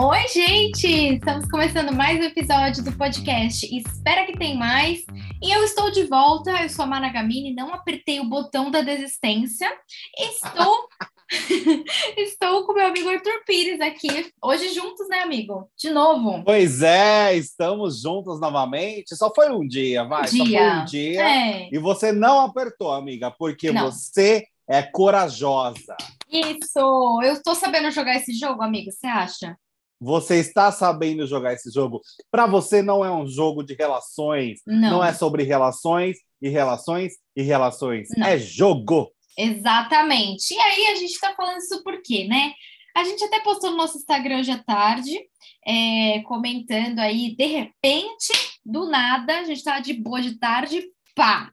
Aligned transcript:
Oi, 0.00 0.28
gente! 0.28 0.86
Estamos 1.16 1.50
começando 1.50 1.92
mais 1.92 2.20
um 2.20 2.22
episódio 2.22 2.84
do 2.84 2.92
podcast 2.92 3.66
Espera 3.76 4.24
que 4.24 4.38
tem 4.38 4.56
mais. 4.56 5.00
E 5.42 5.50
eu 5.50 5.64
estou 5.64 5.90
de 5.90 6.04
volta, 6.04 6.62
eu 6.62 6.68
sou 6.68 6.84
a 6.84 6.88
Mana 6.88 7.12
Gamini, 7.12 7.52
não 7.52 7.74
apertei 7.74 8.20
o 8.20 8.28
botão 8.28 8.70
da 8.70 8.82
desistência. 8.82 9.68
Estou 10.16 10.88
Estou 12.16 12.64
com 12.64 12.72
meu 12.72 12.86
amigo 12.86 13.08
Arthur 13.08 13.44
Pires 13.44 13.80
aqui, 13.80 14.32
hoje 14.42 14.72
juntos, 14.72 15.08
né, 15.08 15.20
amigo? 15.20 15.68
De 15.76 15.90
novo. 15.90 16.42
Pois 16.44 16.82
é, 16.82 17.36
estamos 17.36 18.00
juntos 18.00 18.40
novamente. 18.40 19.16
Só 19.16 19.32
foi 19.34 19.50
um 19.50 19.66
dia, 19.66 20.04
vai. 20.04 20.22
Um 20.22 20.44
dia. 20.44 20.44
Só 20.44 20.44
foi 20.44 20.82
um 20.82 20.84
dia. 20.84 21.22
É. 21.22 21.68
E 21.72 21.78
você 21.78 22.12
não 22.12 22.40
apertou, 22.40 22.92
amiga, 22.92 23.30
porque 23.30 23.72
Não. 23.72 23.90
você 23.90 24.46
é 24.70 24.82
corajosa. 24.82 25.96
Isso! 26.30 27.20
Eu 27.22 27.32
estou 27.32 27.56
sabendo 27.56 27.90
jogar 27.90 28.14
esse 28.16 28.32
jogo, 28.32 28.62
amigo, 28.62 28.92
você 28.92 29.08
acha? 29.08 29.56
Você 30.00 30.36
está 30.36 30.70
sabendo 30.70 31.26
jogar 31.26 31.52
esse 31.52 31.70
jogo. 31.70 32.00
Para 32.30 32.46
você 32.46 32.80
não 32.80 33.04
é 33.04 33.12
um 33.12 33.26
jogo 33.26 33.64
de 33.64 33.74
relações, 33.74 34.60
Não. 34.64 35.04
é 35.04 35.12
sobre 35.12 35.42
relações 35.42 36.18
e 36.40 36.48
relações 36.48 37.14
e 37.36 37.42
relações. 37.42 38.08
Não. 38.16 38.26
É 38.26 38.38
jogo. 38.38 39.10
Exatamente. 39.36 40.54
E 40.54 40.58
aí 40.58 40.86
a 40.86 40.94
gente 40.94 41.12
está 41.12 41.34
falando 41.34 41.58
isso 41.58 41.82
por 41.82 42.00
quê, 42.00 42.26
né? 42.28 42.52
A 42.96 43.04
gente 43.04 43.22
até 43.24 43.40
postou 43.40 43.72
no 43.72 43.76
nosso 43.76 43.98
Instagram 43.98 44.38
hoje 44.38 44.52
à 44.52 44.62
tarde, 44.62 45.18
é, 45.66 46.20
comentando 46.22 46.98
aí, 47.00 47.34
de 47.36 47.46
repente, 47.46 48.32
do 48.64 48.88
nada, 48.88 49.40
a 49.40 49.44
gente 49.44 49.58
estava 49.58 49.80
de 49.80 49.94
boa 49.94 50.22
de 50.22 50.38
tarde, 50.38 50.82
pá! 51.14 51.52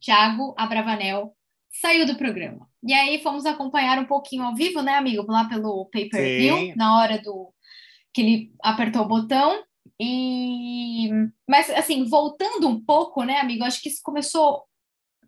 Thiago 0.00 0.54
Abravanel 0.56 1.34
saiu 1.70 2.06
do 2.06 2.16
programa. 2.16 2.68
E 2.82 2.92
aí 2.92 3.20
fomos 3.22 3.46
acompanhar 3.46 3.98
um 3.98 4.06
pouquinho 4.06 4.44
ao 4.44 4.54
vivo, 4.54 4.82
né, 4.82 4.94
amigo? 4.94 5.30
Lá 5.30 5.48
pelo 5.48 5.86
pay-per-view, 5.86 6.74
na 6.76 6.98
hora 6.98 7.20
do 7.20 7.52
que 8.12 8.20
ele 8.20 8.52
apertou 8.62 9.02
o 9.02 9.08
botão. 9.08 9.62
E 10.00 11.10
mas 11.48 11.70
assim, 11.70 12.04
voltando 12.04 12.68
um 12.68 12.80
pouco, 12.80 13.24
né, 13.24 13.38
amigo? 13.38 13.64
Acho 13.64 13.80
que 13.80 13.88
isso 13.88 14.00
começou 14.02 14.62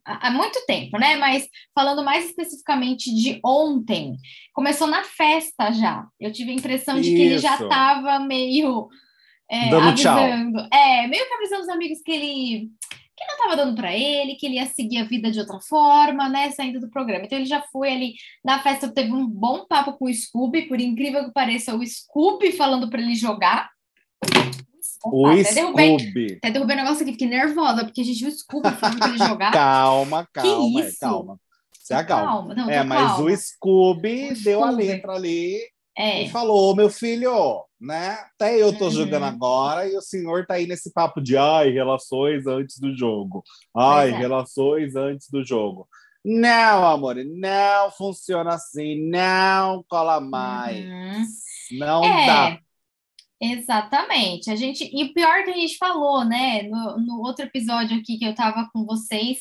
há 0.05 0.30
muito 0.30 0.64
tempo, 0.66 0.98
né? 0.98 1.16
Mas 1.16 1.48
falando 1.74 2.05
mais 2.05 2.27
especificamente 2.27 3.14
de 3.14 3.41
ontem, 3.44 4.16
começou 4.52 4.86
na 4.86 5.04
festa 5.04 5.72
já. 5.72 6.06
Eu 6.19 6.32
tive 6.32 6.50
a 6.50 6.54
impressão 6.54 7.00
de 7.00 7.10
que 7.10 7.20
ele 7.20 7.38
já 7.38 7.54
Isso. 7.54 7.64
estava 7.64 8.19
meio 8.20 8.88
é, 9.50 9.69
Dando 9.69 9.94
tchau. 9.97 10.16
avisando, 10.16 10.69
é, 10.72 11.06
meio 11.08 11.27
que 11.27 11.34
avisando 11.34 11.62
os 11.62 11.69
amigos 11.69 12.00
que 12.04 12.12
ele 12.12 12.70
que 13.20 13.26
não 13.26 13.34
estava 13.34 13.56
dando 13.56 13.74
para 13.76 13.94
ele, 13.94 14.34
que 14.36 14.46
ele 14.46 14.54
ia 14.54 14.66
seguir 14.66 14.98
a 14.98 15.04
vida 15.04 15.30
de 15.30 15.38
outra 15.40 15.60
forma, 15.60 16.28
né? 16.28 16.50
Saindo 16.52 16.80
do 16.80 16.88
programa. 16.90 17.24
Então 17.24 17.36
ele 17.38 17.46
já 17.46 17.60
foi 17.70 17.92
ali 17.92 18.14
na 18.44 18.62
festa, 18.62 18.88
teve 18.92 19.12
um 19.12 19.26
bom 19.26 19.66
papo 19.66 19.92
com 19.92 20.06
o 20.06 20.14
Scooby, 20.14 20.62
por 20.62 20.80
incrível 20.80 21.24
que 21.26 21.32
pareça, 21.32 21.74
o 21.76 21.86
Scooby 21.86 22.52
falando 22.52 22.88
para 22.88 23.00
ele 23.02 23.14
jogar. 23.14 23.68
O 25.04 25.26
Opa, 25.26 25.41
até 25.41 25.54
derrubei, 25.54 25.98
Scooby. 25.98 26.34
até 26.38 26.50
derrubei 26.50 26.76
um 26.76 26.80
negócio 26.80 27.02
aqui, 27.02 27.12
fiquei 27.12 27.28
nervosa, 27.28 27.84
porque 27.84 28.00
a 28.00 28.04
gente 28.04 28.18
viu 28.20 28.28
o 28.28 28.32
Scooby 28.36 28.70
falando 28.72 28.98
para 28.98 29.08
ele 29.08 29.18
jogar. 29.18 29.50
Calma, 29.52 30.28
calma, 30.32 30.80
é, 30.80 30.86
isso? 30.88 30.98
calma. 31.00 31.41
Se 31.82 31.94
acalma. 31.94 32.54
não, 32.54 32.70
É, 32.70 32.82
mas 32.84 33.12
calma. 33.12 33.24
o 33.24 33.36
Scooby 33.36 34.32
O 34.32 34.42
deu 34.44 34.62
a 34.64 34.68
Scooby. 34.68 34.86
letra 34.86 35.12
ali 35.12 35.58
É, 35.96 36.22
e 36.22 36.30
falou: 36.30 36.74
meu 36.74 36.88
filho, 36.88 37.64
né? 37.80 38.19
Até 38.34 38.56
eu 38.60 38.77
tô 38.77 38.86
Uhum. 38.86 38.91
jogando 38.91 39.24
agora 39.24 39.86
e 39.88 39.97
o 39.97 40.00
senhor 40.00 40.47
tá 40.47 40.55
aí 40.55 40.66
nesse 40.66 40.92
papo 40.92 41.20
de 41.20 41.36
ai, 41.36 41.70
relações 41.70 42.47
antes 42.47 42.78
do 42.78 42.97
jogo. 42.97 43.42
Ai, 43.77 44.10
é. 44.10 44.12
relações 44.16 44.97
antes 44.97 45.28
do 45.30 45.44
jogo. 45.44 45.88
Não, 46.24 46.86
amor, 46.86 47.16
não 47.24 47.91
funciona 47.92 48.55
assim, 48.55 49.08
não 49.08 49.82
cola 49.88 50.20
mais. 50.20 50.84
Uhum. 50.84 51.27
Não 51.78 52.04
É, 52.04 52.27
dá. 52.27 52.58
Exatamente. 53.41 54.50
A 54.50 54.56
gente 54.56 54.91
e 54.92 55.05
o 55.05 55.14
pior 55.14 55.44
que 55.44 55.50
a 55.50 55.55
gente 55.55 55.78
falou, 55.78 56.25
né? 56.25 56.62
No, 56.64 56.98
no 56.98 57.20
outro 57.22 57.47
episódio 57.47 57.98
aqui 57.98 58.19
que 58.19 58.25
eu 58.25 58.32
estava 58.32 58.69
com 58.72 58.84
vocês 58.84 59.38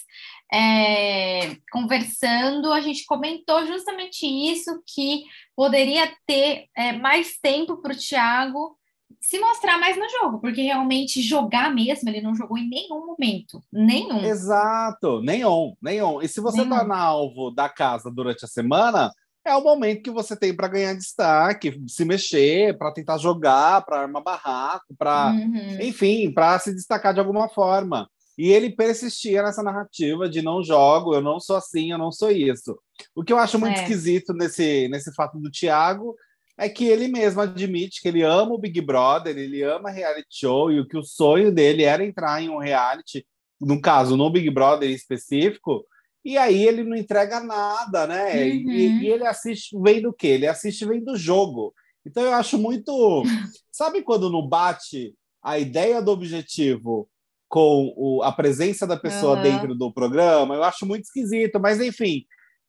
é, 0.52 1.56
conversando, 1.72 2.72
a 2.72 2.80
gente 2.80 3.06
comentou 3.06 3.68
justamente 3.68 4.26
isso 4.26 4.82
que 4.88 5.24
poderia 5.56 6.10
ter 6.26 6.68
é, 6.76 6.94
mais 6.94 7.38
tempo 7.42 7.82
para 7.82 7.94
o 7.94 7.98
Thiago 7.98 8.80
se 9.20 9.38
mostrar 9.40 9.78
mais 9.78 9.98
no 9.98 10.08
jogo, 10.08 10.40
porque 10.40 10.62
realmente 10.62 11.22
jogar 11.22 11.74
mesmo 11.74 12.08
ele 12.08 12.22
não 12.22 12.36
jogou 12.36 12.58
em 12.58 12.70
nenhum 12.70 13.06
momento, 13.06 13.62
nenhum. 13.72 14.24
Exato, 14.24 15.22
nenhum, 15.22 15.76
nenhum. 15.82 16.22
E 16.22 16.28
se 16.28 16.40
você 16.40 16.60
Nenhum. 16.60 16.70
tá 16.70 16.84
na 16.86 17.00
alvo 17.00 17.52
da 17.52 17.68
casa 17.68 18.10
durante 18.10 18.46
a 18.46 18.48
semana, 18.48 19.12
é 19.50 19.56
o 19.56 19.64
momento 19.64 20.04
que 20.04 20.12
você 20.12 20.36
tem 20.36 20.56
para 20.56 20.68
ganhar 20.68 20.94
destaque, 20.94 21.82
se 21.88 22.06
mexer, 22.06 22.78
para 22.78 22.92
tentar 22.94 23.18
jogar, 23.18 23.84
para 23.86 24.02
armar 24.02 24.24
barraco, 24.24 24.96
para 24.98 25.34
Uhum. 25.34 25.82
enfim, 25.82 26.32
para 26.32 26.58
se 26.60 26.74
destacar 26.74 27.14
de 27.14 27.20
alguma 27.20 27.50
forma. 27.50 28.10
E 28.38 28.50
ele 28.52 28.70
persistia 28.70 29.44
nessa 29.44 29.62
narrativa 29.62 30.30
de 30.30 30.42
não 30.42 30.64
jogo, 30.64 31.14
eu 31.14 31.22
não 31.22 31.40
sou 31.42 31.58
assim, 31.58 31.92
eu 31.92 31.98
não 31.98 32.12
sou 32.12 32.32
isso. 32.32 32.80
O 33.14 33.24
que 33.24 33.34
eu 33.34 33.38
acho 33.38 33.60
muito 33.60 33.78
É. 33.78 33.82
esquisito 33.82 34.34
nesse, 34.34 34.88
nesse 34.88 35.14
fato 35.14 35.38
do 35.38 35.52
Thiago 35.52 36.16
é 36.58 36.70
que 36.70 36.86
ele 36.86 37.08
mesmo 37.10 37.42
admite 37.42 38.02
que 38.02 38.08
ele 38.08 38.22
ama 38.22 38.54
o 38.54 38.58
Big 38.58 38.80
Brother, 38.82 39.38
ele 39.38 39.62
ama 39.64 39.90
reality 39.90 40.28
show, 40.30 40.72
e 40.72 40.80
o 40.80 40.88
que 40.88 40.98
o 40.98 41.04
sonho 41.04 41.52
dele 41.52 41.84
era 41.84 42.04
entrar 42.06 42.42
em 42.42 42.50
um 42.50 42.58
reality, 42.60 43.26
no 43.60 43.82
caso, 43.82 44.16
no 44.16 44.30
Big 44.30 44.50
Brother 44.50 44.90
em 44.90 44.94
específico, 44.94 45.86
e 46.24 46.38
aí 46.38 46.68
ele 46.68 46.84
não 46.84 46.96
entrega 46.98 47.40
nada, 47.40 48.06
né? 48.08 48.48
E- 48.48 48.66
Uhum. 48.66 48.72
E, 48.74 49.04
e 49.06 49.10
ele 49.10 49.26
assiste, 49.26 49.78
vem 49.82 50.02
do 50.02 50.14
quê? 50.14 50.28
Ele 50.28 50.48
assiste, 50.48 50.86
vem 50.86 51.04
do 51.04 51.16
jogo. 51.16 51.74
Então 52.06 52.24
eu 52.24 52.34
acho 52.34 52.58
muito. 52.58 53.24
Sabe 53.72 54.02
quando 54.02 54.30
não 54.30 54.48
bate 54.48 55.16
a 55.42 55.58
ideia 55.58 56.02
do 56.02 56.12
objetivo 56.12 57.08
com 57.48 57.94
o- 57.96 58.22
a 58.24 58.32
presença 58.32 58.86
da 58.86 58.98
pessoa 58.98 59.34
Aham. 59.34 59.42
dentro 59.42 59.76
do 59.76 59.92
programa? 59.94 60.56
Eu 60.56 60.64
acho 60.64 60.86
muito 60.86 61.06
esquisito, 61.06 61.60
mas 61.60 61.80
enfim, 61.82 62.26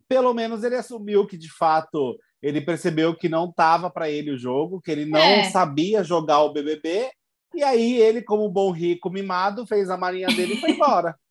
pelo 0.08 0.32
menos 0.32 0.62
ele 0.64 0.76
assumiu 0.76 1.26
que 1.26 1.36
de 1.36 1.50
fato 1.52 2.16
ele 2.42 2.60
percebeu 2.60 3.14
que 3.16 3.28
não 3.28 3.50
estava 3.50 3.90
para 3.90 4.08
ele 4.10 4.30
o 4.30 4.38
jogo, 4.38 4.80
que 4.80 4.90
ele 4.90 5.04
não 5.04 5.40
É. 5.40 5.42
sabia 5.44 6.02
jogar 6.02 6.40
o 6.42 6.52
BBB. 6.52 7.10
E 7.54 7.62
aí 7.64 8.00
ele, 8.00 8.22
como 8.22 8.48
bom 8.48 8.70
rico 8.70 9.10
mimado, 9.10 9.66
fez 9.66 9.90
a 9.90 9.96
marinha 9.96 10.30
dele 10.30 10.54
e 10.54 10.58
foi 10.60 10.70
embora. 10.70 11.14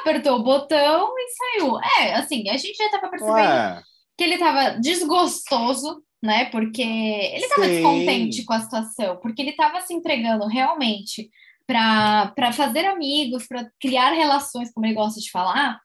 Apertou 0.00 0.38
o 0.38 0.42
botão 0.42 1.14
e 1.16 1.28
saiu. 1.30 1.78
É, 1.98 2.14
assim, 2.14 2.48
a 2.48 2.56
gente 2.56 2.76
já 2.76 2.86
estava 2.86 3.08
percebendo 3.08 3.36
Ué, 3.36 3.82
que 4.16 4.24
ele 4.24 4.34
estava 4.34 4.70
desgostoso, 4.78 6.02
né? 6.22 6.46
Porque 6.46 6.82
ele 6.82 7.44
estava 7.44 7.66
descontente 7.66 8.44
com 8.44 8.52
a 8.52 8.60
situação, 8.60 9.16
porque 9.22 9.42
ele 9.42 9.50
estava 9.50 9.80
se 9.80 9.94
entregando 9.94 10.46
realmente 10.46 11.30
para 11.66 12.52
fazer 12.52 12.84
amigos, 12.84 13.46
para 13.46 13.70
criar 13.80 14.10
relações, 14.10 14.72
como 14.72 14.86
ele 14.86 14.94
gosta 14.94 15.20
de 15.20 15.30
falar. 15.30 15.78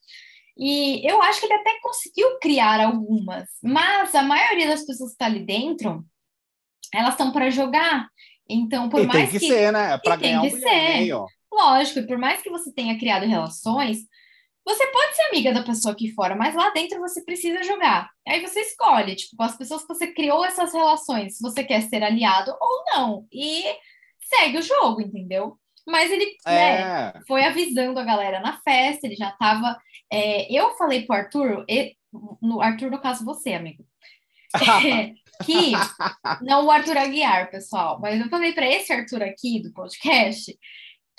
E 0.57 1.05
eu 1.07 1.21
acho 1.21 1.39
que 1.39 1.45
ele 1.45 1.53
até 1.53 1.79
conseguiu 1.81 2.39
criar 2.39 2.79
algumas, 2.79 3.47
mas 3.61 4.15
a 4.15 4.23
maioria 4.23 4.67
das 4.67 4.85
pessoas 4.85 5.11
que 5.11 5.15
está 5.15 5.25
ali 5.25 5.45
dentro, 5.45 6.03
elas 6.93 7.13
estão 7.13 7.31
para 7.31 7.49
jogar. 7.49 8.07
Então, 8.47 8.89
por 8.89 9.01
e 9.01 9.07
mais 9.07 9.29
tem 9.29 9.39
que, 9.39 9.47
ser, 9.47 9.71
né? 9.73 9.97
Para 9.97 10.15
e 10.15 10.19
tem 10.19 10.29
ganhar 10.29 10.41
um 10.41 10.49
que 10.49 10.55
e 10.55 10.59
ser. 10.59 10.99
meio. 10.99 11.25
Lógico, 11.55 11.99
e 11.99 12.07
por 12.07 12.17
mais 12.17 12.41
que 12.41 12.49
você 12.49 12.71
tenha 12.73 12.97
criado 12.99 13.25
relações, 13.25 13.99
você 14.65 14.85
pode 14.87 15.15
ser 15.15 15.21
amiga 15.29 15.53
da 15.53 15.63
pessoa 15.63 15.93
aqui 15.93 16.11
fora, 16.13 16.35
mas 16.35 16.55
lá 16.55 16.71
dentro 16.71 16.99
você 16.99 17.23
precisa 17.23 17.63
jogar. 17.63 18.09
Aí 18.27 18.41
você 18.41 18.59
escolhe, 18.61 19.15
tipo, 19.15 19.37
com 19.37 19.43
as 19.43 19.55
pessoas 19.55 19.81
que 19.83 19.87
você 19.87 20.07
criou 20.07 20.43
essas 20.43 20.73
relações, 20.73 21.37
se 21.37 21.41
você 21.43 21.63
quer 21.63 21.81
ser 21.81 22.03
aliado 22.03 22.51
ou 22.59 22.83
não. 22.93 23.27
E 23.31 23.63
segue 24.23 24.57
o 24.57 24.61
jogo, 24.63 25.01
entendeu? 25.01 25.57
Mas 25.87 26.11
ele 26.11 26.25
né, 26.47 26.81
É. 26.81 27.13
foi 27.27 27.43
avisando 27.45 27.99
a 27.99 28.03
galera 28.03 28.39
na 28.39 28.59
festa, 28.61 29.05
ele 29.05 29.15
já 29.15 29.31
tava. 29.33 29.77
é, 30.11 30.51
eu 30.51 30.75
falei 30.77 31.05
pro 31.05 31.15
Arthur, 31.15 31.63
e- 31.69 31.95
no 32.41 32.59
Arthur, 32.61 32.89
no 32.89 32.99
caso, 32.99 33.23
você, 33.23 33.53
amigo. 33.53 33.85
É, 34.55 35.13
que 35.45 35.71
não 36.41 36.65
o 36.65 36.71
Arthur 36.71 36.97
Aguiar, 36.97 37.51
pessoal, 37.51 37.99
mas 38.01 38.19
eu 38.19 38.29
falei 38.29 38.53
para 38.53 38.65
esse 38.67 38.91
Arthur 38.93 39.21
aqui 39.23 39.61
do 39.61 39.71
podcast 39.73 40.57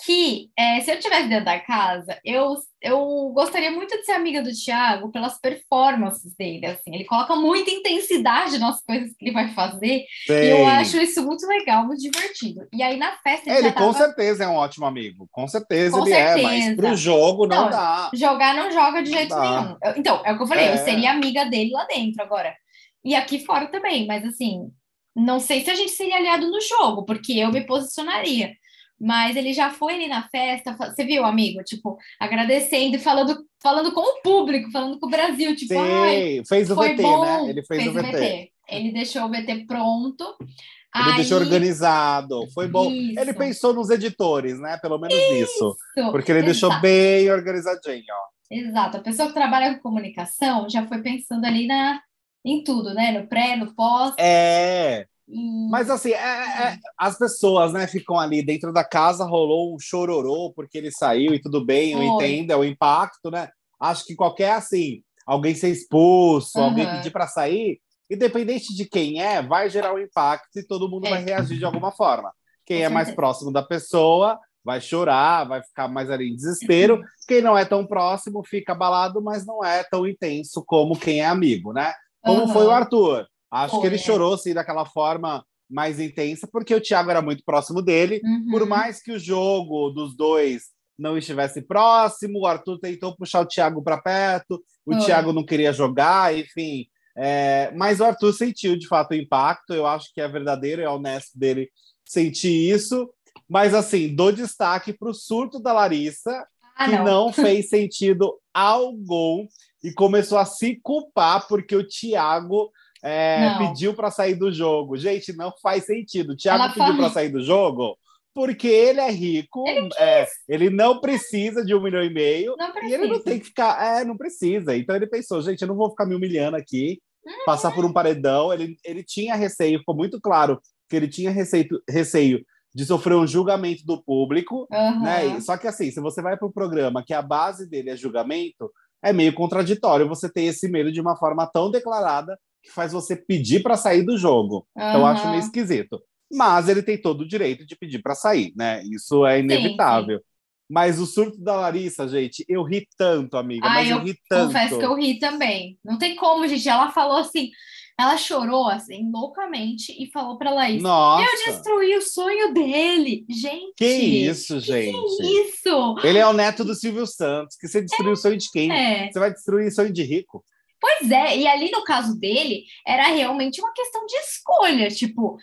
que 0.04 0.50
é, 0.58 0.80
se 0.82 0.90
eu 0.90 0.96
estivesse 0.96 1.26
dentro 1.28 1.46
da 1.46 1.58
casa, 1.58 2.18
eu, 2.22 2.54
eu 2.82 3.30
gostaria 3.34 3.70
muito 3.70 3.96
de 3.96 4.04
ser 4.04 4.12
amiga 4.12 4.42
do 4.42 4.52
Thiago 4.52 5.10
pelas 5.10 5.40
performances 5.40 6.34
dele. 6.36 6.66
Assim, 6.66 6.94
ele 6.94 7.04
coloca 7.04 7.34
muita 7.34 7.70
intensidade 7.70 8.58
nas 8.58 8.82
coisas 8.82 9.10
que 9.16 9.24
ele 9.24 9.32
vai 9.32 9.48
fazer 9.54 10.04
e 10.28 10.50
eu 10.50 10.66
acho 10.66 10.98
isso 10.98 11.24
muito 11.24 11.46
legal, 11.46 11.86
muito 11.86 12.02
divertido. 12.02 12.66
E 12.72 12.82
aí 12.82 12.98
na 12.98 13.12
festa 13.22 13.48
ele, 13.50 13.58
Ele 13.68 13.72
com 13.72 13.92
certeza 13.94 14.44
é 14.44 14.48
um 14.48 14.56
ótimo 14.56 14.84
amigo. 14.84 15.26
Com 15.32 15.48
certeza 15.48 15.96
Com 15.98 16.06
ele 16.06 16.14
é, 16.14 16.26
certeza. 16.34 16.46
mas 16.48 16.76
pro 16.76 16.96
jogo 16.96 17.46
não, 17.46 17.62
Não, 17.64 17.70
dá. 17.70 18.10
Jogar 18.14 18.54
não 18.54 18.70
joga 18.70 19.02
de 19.02 19.10
jeito 19.10 19.30
Dá. 19.34 19.40
nenhum. 19.62 19.76
Eu- 19.82 19.94
Então, 19.96 20.22
é 20.26 20.32
o 20.32 20.36
que 20.36 20.42
eu 20.42 20.46
falei, 20.46 20.68
eu 20.68 20.72
É. 20.72 20.76
seria 20.76 21.10
amiga 21.12 21.44
dele 21.46 21.70
lá 21.72 21.84
dentro 21.86 22.22
agora. 22.22 22.54
E 23.02 23.14
aqui 23.14 23.38
fora 23.44 23.66
também, 23.68 24.06
mas 24.06 24.22
assim, 24.26 24.70
não 25.14 25.40
sei 25.40 25.64
se 25.64 25.70
a 25.70 25.74
gente 25.74 25.92
seria 25.92 26.16
aliado 26.16 26.50
no 26.50 26.60
jogo, 26.60 27.04
porque 27.06 27.32
eu 27.32 27.50
me 27.50 27.64
posicionaria. 27.66 28.52
Mas 28.98 29.36
ele 29.36 29.52
já 29.52 29.70
foi 29.70 29.94
ali 29.94 30.08
na 30.08 30.26
festa, 30.28 30.74
você 30.76 31.04
viu, 31.04 31.24
amigo? 31.24 31.62
Tipo, 31.62 31.98
agradecendo 32.18 32.96
e 32.96 32.98
falando, 32.98 33.44
falando 33.62 33.92
com 33.92 34.00
o 34.00 34.22
público, 34.22 34.70
falando 34.70 34.98
com 34.98 35.06
o 35.06 35.10
Brasil. 35.10 35.54
Tipo, 35.54 35.74
Sim, 35.74 35.78
ai, 35.80 36.42
fez 36.48 36.70
o 36.70 36.74
VT, 36.74 37.02
bom. 37.02 37.24
né? 37.24 37.50
Ele 37.50 37.62
fez, 37.62 37.82
fez 37.82 37.94
o 37.94 37.98
VT. 38.02 38.50
Ele 38.68 38.92
deixou 38.92 39.24
o 39.24 39.28
VT 39.28 39.66
pronto. 39.66 40.24
Ele 40.40 41.10
Aí- 41.10 41.16
deixou 41.16 41.38
organizado, 41.38 42.46
foi 42.54 42.66
bom. 42.68 42.90
Isso. 42.90 43.20
Ele 43.20 43.34
pensou 43.34 43.74
nos 43.74 43.90
editores, 43.90 44.58
né? 44.58 44.78
Pelo 44.78 44.98
menos 44.98 45.14
nisso. 45.30 45.76
Isso, 45.96 46.10
Porque 46.10 46.32
ele 46.32 46.42
deixou 46.42 46.70
exato. 46.70 46.82
bem 46.82 47.30
organizadinho, 47.30 48.04
ó. 48.10 48.36
Exato, 48.50 48.96
a 48.96 49.00
pessoa 49.00 49.28
que 49.28 49.34
trabalha 49.34 49.74
com 49.74 49.80
comunicação 49.82 50.68
já 50.70 50.86
foi 50.86 51.02
pensando 51.02 51.44
ali 51.44 51.66
na, 51.66 52.00
em 52.44 52.62
tudo, 52.64 52.94
né? 52.94 53.10
No 53.12 53.26
pré, 53.28 53.56
no 53.56 53.74
pós. 53.74 54.14
É, 54.18 55.06
e- 55.28 55.68
mas 55.70 55.90
assim, 55.90 56.12
é- 56.12 56.14
é- 56.16 56.78
as 56.98 57.18
pessoas, 57.18 57.72
né, 57.72 57.86
ficam 57.86 58.18
ali 58.18 58.44
dentro 58.44 58.72
da 58.72 58.84
casa, 58.84 59.24
rolou 59.24 59.74
um 59.74 59.78
chororô 59.78 60.52
porque 60.54 60.78
ele 60.78 60.90
saiu 60.90 61.34
e 61.34 61.40
tudo 61.40 61.64
bem, 61.64 61.92
eu 61.92 62.02
entendo, 62.02 62.52
é 62.52 62.56
o 62.56 62.64
impacto, 62.64 63.30
né? 63.30 63.48
Acho 63.80 64.04
que 64.04 64.14
qualquer, 64.14 64.52
assim, 64.52 65.02
alguém 65.26 65.54
ser 65.54 65.68
expulso, 65.70 66.58
alguém 66.60 66.84
Aham. 66.84 66.96
pedir 66.96 67.10
para 67.10 67.26
sair, 67.26 67.80
independente 68.10 68.74
de 68.74 68.84
quem 68.88 69.20
é, 69.20 69.42
vai 69.42 69.68
gerar 69.68 69.92
um 69.92 69.98
impacto 69.98 70.58
e 70.58 70.66
todo 70.66 70.88
mundo 70.88 71.06
É. 71.06 71.10
vai 71.10 71.24
reagir 71.24 71.58
de 71.58 71.64
alguma 71.64 71.90
forma. 71.90 72.32
Quem 72.64 72.82
é 72.84 72.88
mais 72.88 73.10
próximo 73.14 73.52
da 73.52 73.62
pessoa 73.62 74.38
vai 74.64 74.80
chorar, 74.80 75.44
vai 75.44 75.62
ficar 75.62 75.86
mais 75.88 76.10
ali 76.10 76.28
em 76.30 76.34
desespero. 76.36 77.00
Quem 77.28 77.40
não 77.40 77.56
é 77.56 77.64
tão 77.64 77.86
próximo 77.86 78.42
fica 78.44 78.72
abalado, 78.72 79.22
mas 79.22 79.46
não 79.46 79.64
é 79.64 79.84
tão 79.84 80.06
intenso 80.06 80.64
como 80.66 80.98
quem 80.98 81.20
é 81.20 81.26
amigo, 81.26 81.72
né? 81.72 81.92
Como 82.22 82.42
Aham. 82.42 82.52
foi 82.52 82.66
o 82.66 82.70
Arthur. 82.70 83.26
Acho 83.50 83.72
Foi, 83.72 83.80
que 83.82 83.86
ele 83.88 83.94
é. 83.96 83.98
chorou 83.98 84.34
assim 84.34 84.52
daquela 84.54 84.84
forma 84.84 85.44
mais 85.68 85.98
intensa, 85.98 86.48
porque 86.50 86.74
o 86.74 86.80
Thiago 86.80 87.10
era 87.10 87.20
muito 87.22 87.42
próximo 87.44 87.82
dele. 87.82 88.20
Uhum. 88.24 88.46
Por 88.50 88.66
mais 88.66 89.02
que 89.02 89.12
o 89.12 89.18
jogo 89.18 89.90
dos 89.90 90.16
dois 90.16 90.64
não 90.98 91.18
estivesse 91.18 91.60
próximo, 91.62 92.40
o 92.40 92.46
Arthur 92.46 92.78
tentou 92.78 93.16
puxar 93.16 93.40
o 93.40 93.46
Thiago 93.46 93.82
para 93.82 93.98
perto, 93.98 94.62
o 94.86 94.94
Foi. 94.94 95.04
Thiago 95.04 95.32
não 95.32 95.44
queria 95.44 95.72
jogar, 95.72 96.36
enfim. 96.36 96.86
É, 97.18 97.72
mas 97.74 97.98
o 98.00 98.04
Arthur 98.04 98.32
sentiu 98.32 98.78
de 98.78 98.86
fato 98.86 99.10
o 99.12 99.14
impacto. 99.14 99.72
Eu 99.74 99.86
acho 99.86 100.12
que 100.14 100.20
é 100.20 100.28
verdadeiro, 100.28 100.82
é 100.82 100.88
honesto 100.88 101.36
dele 101.38 101.68
sentir 102.04 102.72
isso. 102.72 103.10
Mas 103.48 103.74
assim, 103.74 104.14
dou 104.14 104.32
destaque 104.32 104.92
para 104.92 105.10
o 105.10 105.14
surto 105.14 105.58
da 105.60 105.72
Larissa, 105.72 106.46
Ah, 106.76 106.84
que 106.86 106.96
não. 106.98 107.04
não 107.04 107.32
fez 107.32 107.68
sentido 107.68 108.38
algum 108.54 109.46
e 109.82 109.92
começou 109.92 110.38
a 110.38 110.44
se 110.44 110.78
culpar 110.82 111.46
porque 111.48 111.74
o 111.76 111.86
Thiago 111.86 112.70
é, 113.02 113.58
pediu 113.58 113.94
para 113.94 114.10
sair 114.10 114.34
do 114.34 114.52
jogo. 114.52 114.96
Gente, 114.96 115.36
não 115.36 115.52
faz 115.62 115.84
sentido. 115.84 116.32
O 116.32 116.36
Thiago 116.36 116.64
Ela 116.64 116.72
pediu 116.72 116.96
para 116.96 117.10
sair 117.10 117.28
do 117.28 117.42
jogo 117.42 117.96
porque 118.34 118.68
ele 118.68 119.00
é 119.00 119.10
rico, 119.10 119.64
Ele 119.66 119.88
é, 119.98 120.26
ele 120.46 120.68
não 120.68 121.00
precisa 121.00 121.64
de 121.64 121.74
um 121.74 121.80
milhão 121.80 122.04
e 122.04 122.12
meio 122.12 122.54
e 122.86 122.92
ele 122.92 123.06
não 123.08 123.18
tem 123.18 123.38
que 123.38 123.46
ficar. 123.46 123.82
É, 123.82 124.04
não 124.04 124.14
precisa. 124.14 124.76
Então 124.76 124.94
ele 124.94 125.06
pensou, 125.06 125.40
gente, 125.40 125.62
eu 125.62 125.68
não 125.68 125.74
vou 125.74 125.88
ficar 125.88 126.04
me 126.04 126.14
humilhando 126.14 126.54
aqui, 126.56 127.00
Uhum. 127.26 127.44
passar 127.44 127.74
por 127.74 127.84
um 127.84 127.92
paredão. 127.92 128.52
Ele, 128.52 128.76
ele 128.84 129.02
tinha 129.02 129.34
receio, 129.34 129.80
ficou 129.80 129.96
muito 129.96 130.20
claro 130.20 130.60
que 130.88 130.94
ele 130.94 131.08
tinha 131.08 131.30
receio, 131.30 131.66
receio 131.88 132.44
de 132.74 132.84
sofrer 132.84 133.14
um 133.14 133.26
julgamento 133.26 133.84
do 133.84 134.02
público. 134.02 134.68
Aham. 134.72 135.00
Né? 135.00 135.40
Só 135.40 135.56
que 135.56 135.66
assim, 135.66 135.90
se 135.90 136.00
você 136.00 136.22
vai 136.22 136.36
para 136.36 136.46
um 136.46 136.52
programa 136.52 137.02
que 137.04 137.12
a 137.14 137.22
base 137.22 137.68
dele 137.68 137.90
é 137.90 137.96
julgamento, 137.96 138.70
é 139.02 139.12
meio 139.12 139.32
contraditório 139.34 140.08
você 140.08 140.30
ter 140.30 140.42
esse 140.42 140.68
medo 140.68 140.92
de 140.92 141.00
uma 141.00 141.16
forma 141.16 141.46
tão 141.52 141.70
declarada 141.70 142.38
que 142.66 142.72
faz 142.72 142.92
você 142.92 143.16
pedir 143.16 143.62
para 143.62 143.76
sair 143.76 144.02
do 144.02 144.18
jogo. 144.18 144.66
Então 144.76 145.00
eu 145.00 145.06
acho 145.06 145.28
meio 145.28 145.40
esquisito. 145.40 146.00
Mas 146.32 146.68
ele 146.68 146.82
tem 146.82 147.00
todo 147.00 147.20
o 147.22 147.28
direito 147.28 147.64
de 147.64 147.76
pedir 147.76 148.02
para 148.02 148.14
sair, 148.14 148.52
né? 148.56 148.82
Isso 148.84 149.24
é 149.24 149.38
inevitável. 149.38 150.20
Mas 150.68 150.98
o 150.98 151.06
surto 151.06 151.40
da 151.40 151.54
Larissa, 151.54 152.08
gente, 152.08 152.44
eu 152.48 152.64
ri 152.64 152.88
tanto, 152.98 153.36
amiga, 153.36 153.64
Ah, 153.66 153.74
mas 153.74 153.88
eu, 153.88 153.98
eu 153.98 154.02
ri 154.02 154.18
tanto. 154.28 154.48
Confesso 154.48 154.78
que 154.78 154.84
eu 154.84 154.96
ri 154.96 155.18
também. 155.20 155.78
Não 155.84 155.96
tem 155.96 156.16
como, 156.16 156.46
gente. 156.48 156.68
Ela 156.68 156.90
falou 156.90 157.18
assim, 157.18 157.52
ela 157.98 158.16
chorou 158.16 158.68
assim 158.68 159.08
loucamente 159.10 159.92
e 159.92 160.10
falou 160.10 160.36
pra 160.36 160.50
Laís: 160.52 160.82
Nossa, 160.82 161.24
Eu 161.24 161.52
destruí 161.52 161.96
o 161.96 162.02
sonho 162.02 162.52
dele. 162.52 163.24
Gente. 163.30 163.74
que 163.76 163.86
isso, 163.86 164.58
gente? 164.58 164.92
Que 165.16 165.42
isso? 165.42 165.96
Ele 166.02 166.18
é 166.18 166.26
o 166.26 166.32
neto 166.32 166.64
do 166.64 166.74
Silvio 166.74 167.06
Santos, 167.06 167.56
que 167.56 167.68
você 167.68 167.80
destruiu 167.80 168.12
o 168.12 168.16
sonho 168.16 168.36
de 168.36 168.50
quem? 168.50 168.70
É. 168.72 169.10
Você 169.10 169.18
vai 169.20 169.32
destruir 169.32 169.68
o 169.68 169.70
sonho 169.70 169.92
de 169.92 170.02
rico? 170.02 170.44
Pois 170.80 171.10
é, 171.10 171.36
e 171.36 171.46
ali 171.46 171.70
no 171.70 171.82
caso 171.84 172.18
dele, 172.18 172.64
era 172.86 173.04
realmente 173.04 173.60
uma 173.60 173.72
questão 173.72 174.04
de 174.06 174.16
escolha, 174.16 174.88
tipo, 174.88 175.36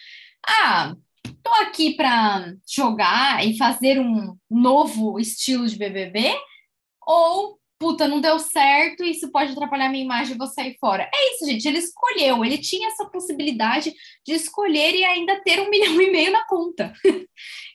ah, 0.46 0.96
tô 1.42 1.52
aqui 1.62 1.96
para 1.96 2.54
jogar 2.68 3.46
e 3.46 3.58
fazer 3.58 4.00
um 4.00 4.36
novo 4.50 5.20
estilo 5.20 5.68
de 5.68 5.78
BBB, 5.78 6.36
ou, 7.06 7.58
puta, 7.80 8.08
não 8.08 8.22
deu 8.22 8.40
certo, 8.40 9.04
isso 9.04 9.32
pode 9.32 9.52
atrapalhar 9.52 9.90
minha 9.90 10.04
imagem, 10.04 10.38
vou 10.38 10.48
sair 10.48 10.78
fora. 10.80 11.10
É 11.14 11.34
isso, 11.34 11.46
gente, 11.46 11.68
ele 11.68 11.80
escolheu, 11.80 12.46
ele 12.46 12.58
tinha 12.58 12.88
essa 12.88 13.06
possibilidade 13.06 13.94
de 14.26 14.34
escolher 14.34 14.96
e 14.96 15.04
ainda 15.04 15.42
ter 15.42 15.60
um 15.60 15.70
milhão 15.70 16.00
e 16.02 16.12
meio 16.12 16.32
na 16.32 16.46
conta, 16.46 16.94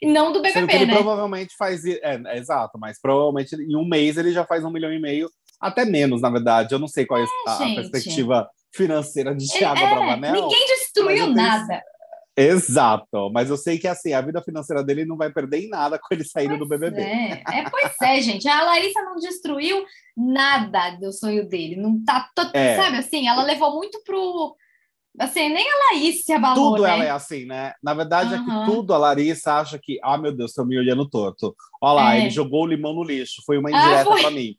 e 0.00 0.06
não 0.06 0.32
do 0.32 0.38
Sendo 0.40 0.52
que 0.52 0.60
BBB, 0.60 0.74
ele 0.74 0.86
né? 0.86 0.94
provavelmente 0.94 1.54
faz. 1.58 1.84
É, 1.84 2.00
é, 2.02 2.38
exato, 2.38 2.78
mas 2.78 3.00
provavelmente 3.00 3.54
em 3.54 3.76
um 3.76 3.86
mês 3.86 4.16
ele 4.16 4.32
já 4.32 4.44
faz 4.46 4.64
um 4.64 4.70
milhão 4.70 4.92
e 4.92 4.98
meio, 4.98 5.30
até 5.60 5.84
menos, 5.84 6.20
na 6.22 6.30
verdade. 6.30 6.72
Eu 6.74 6.78
não 6.78 6.88
sei 6.88 7.04
qual 7.06 7.20
é 7.20 7.26
a, 7.46 7.54
a 7.54 7.58
gente. 7.58 7.74
perspectiva 7.76 8.48
financeira 8.74 9.34
de 9.34 9.46
Thiago 9.48 9.80
É, 9.80 9.84
Abravanel. 9.84 10.32
ninguém 10.42 10.66
destruiu 10.66 11.24
tenho- 11.24 11.34
nada. 11.34 11.82
Exato, 12.36 13.30
mas 13.32 13.50
eu 13.50 13.56
sei 13.56 13.78
que 13.78 13.88
assim, 13.88 14.12
a 14.12 14.20
vida 14.20 14.40
financeira 14.40 14.84
dele 14.84 15.04
não 15.04 15.16
vai 15.16 15.28
perder 15.28 15.64
em 15.64 15.68
nada 15.68 15.98
com 15.98 16.06
ele 16.14 16.22
saindo 16.22 16.56
do 16.56 16.68
BBB. 16.68 17.00
É, 17.02 17.42
é, 17.48 17.68
pois 17.68 17.92
é, 18.00 18.20
gente. 18.20 18.46
A 18.48 18.62
Larissa 18.62 19.02
não 19.02 19.16
destruiu 19.16 19.84
nada 20.16 20.90
do 21.00 21.12
sonho 21.12 21.48
dele. 21.48 21.74
Não 21.74 22.00
tá, 22.04 22.28
to- 22.36 22.50
É. 22.54 22.76
sabe 22.76 22.98
assim? 22.98 23.26
Ela 23.26 23.42
levou 23.42 23.74
muito 23.74 24.00
pro 24.04 24.54
assim, 25.18 25.48
nem 25.48 25.66
a 25.68 25.74
Laís 25.96 26.22
se 26.24 26.32
abalou, 26.32 26.74
Tudo 26.76 26.82
né? 26.84 26.90
ela 26.90 27.04
é 27.06 27.10
assim, 27.10 27.44
né? 27.44 27.72
Na 27.82 27.92
verdade 27.92 28.34
é 28.34 28.36
Aham. 28.36 28.66
que 28.66 28.70
tudo 28.70 28.94
a 28.94 28.98
Larissa 28.98 29.54
acha 29.54 29.76
que, 29.82 29.98
ah, 30.00 30.16
meu 30.16 30.30
Deus, 30.30 30.52
estão 30.52 30.64
me 30.64 30.78
olhando 30.78 31.08
torto. 31.10 31.56
Olha 31.82 31.92
lá, 31.94 32.14
É. 32.14 32.20
ele 32.20 32.30
jogou 32.30 32.62
o 32.62 32.66
limão 32.68 32.94
no 32.94 33.02
lixo, 33.02 33.42
foi 33.44 33.58
uma 33.58 33.68
Ah, 33.68 33.72
indireta 33.72 34.04
foi. 34.04 34.20
pra 34.20 34.30
mim. 34.30 34.54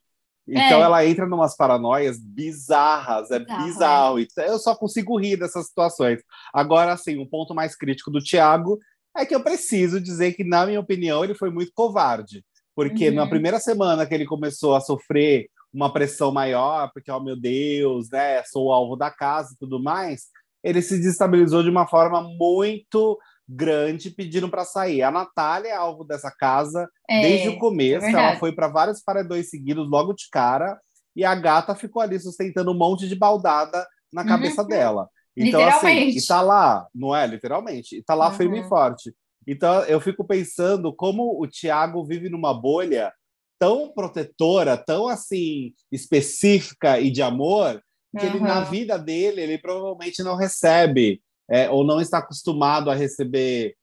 Então 0.49 0.79
É. 0.79 0.81
ela 0.81 1.05
entra 1.05 1.27
numas 1.27 1.55
paranoias 1.55 2.17
bizarras, 2.19 3.29
é 3.31 3.39
Bizarro, 3.39 4.15
bizarro. 4.15 4.19
Eu 4.51 4.59
só 4.59 4.75
consigo 4.75 5.17
rir 5.19 5.37
dessas 5.37 5.67
situações. 5.67 6.21
Agora, 6.53 6.93
assim, 6.93 7.17
um 7.19 7.25
ponto 7.27 7.53
mais 7.53 7.75
crítico 7.75 8.09
do 8.11 8.19
Thiago 8.23 8.79
é 9.15 9.25
que 9.25 9.35
eu 9.35 9.43
preciso 9.43 9.99
dizer 9.99 10.33
que, 10.33 10.43
na 10.43 10.65
minha 10.65 10.79
opinião, 10.79 11.23
ele 11.23 11.33
foi 11.35 11.49
muito 11.49 11.71
covarde. 11.73 12.43
Porque 12.75 13.09
Uhum. 13.09 13.15
na 13.15 13.27
primeira 13.27 13.59
semana 13.59 14.05
que 14.05 14.13
ele 14.13 14.25
começou 14.25 14.75
a 14.75 14.81
sofrer 14.81 15.47
uma 15.73 15.91
pressão 15.91 16.31
maior, 16.31 16.89
porque, 16.93 17.11
oh 17.11 17.19
meu 17.19 17.35
Deus, 17.39 18.09
né, 18.09 18.41
sou 18.43 18.67
o 18.67 18.71
alvo 18.71 18.95
da 18.95 19.11
casa 19.11 19.53
e 19.53 19.57
tudo 19.57 19.81
mais, 19.81 20.27
ele 20.63 20.81
se 20.81 20.97
desestabilizou 20.97 21.61
de 21.63 21.69
uma 21.69 21.85
forma 21.87 22.21
muito 22.21 23.17
grande, 23.49 24.11
pedindo 24.11 24.47
para 24.49 24.63
sair. 24.63 25.01
A 25.01 25.09
Natália 25.09 25.69
é 25.69 25.75
alvo 25.75 26.03
dessa 26.03 26.29
casa 26.29 26.87
É, 27.09 27.19
desde 27.21 27.49
o 27.49 27.57
começo, 27.57 28.05
é 28.05 28.11
ela 28.13 28.35
foi 28.35 28.51
para 28.51 28.67
vários 28.67 29.01
paredões 29.01 29.49
seguidos 29.49 29.89
logo 29.89 30.13
de 30.13 30.29
cara, 30.31 30.79
e 31.15 31.25
a 31.25 31.33
gata 31.33 31.73
ficou 31.75 32.01
ali 32.01 32.19
sustentando 32.19 32.71
um 32.71 32.77
monte 32.77 33.07
de 33.07 33.15
baldada 33.15 33.85
na 34.13 34.23
cabeça 34.23 34.61
Uhum. 34.61 34.67
dela. 34.67 35.09
Então, 35.35 35.65
assim, 35.65 35.87
e 36.09 36.21
tá 36.27 36.41
lá, 36.41 36.87
não 36.93 37.15
é? 37.15 37.25
Literalmente, 37.25 37.97
e 37.97 38.03
tá 38.03 38.13
lá 38.13 38.27
Uhum. 38.29 38.37
firme 38.37 38.59
e 38.59 38.63
forte. 38.63 39.13
Então, 39.47 39.81
eu 39.85 39.99
fico 39.99 40.23
pensando 40.23 40.93
como 40.93 41.41
o 41.41 41.47
Thiago 41.47 42.05
vive 42.05 42.29
numa 42.29 42.53
bolha 42.53 43.11
tão 43.57 43.91
protetora, 43.91 44.77
tão 44.77 45.07
assim, 45.07 45.73
específica 45.91 46.99
e 46.99 47.09
de 47.09 47.21
amor, 47.21 47.81
que 48.17 48.25
ele, 48.25 48.39
na 48.39 48.59
Uhum. 48.59 48.65
vida 48.65 48.97
dele, 48.97 49.41
ele 49.41 49.57
provavelmente 49.57 50.21
não 50.23 50.35
recebe, 50.35 51.21
é, 51.49 51.69
ou 51.69 51.83
não 51.83 51.99
está 51.99 52.19
acostumado 52.19 52.89
a 52.89 52.95
receber 52.95 53.75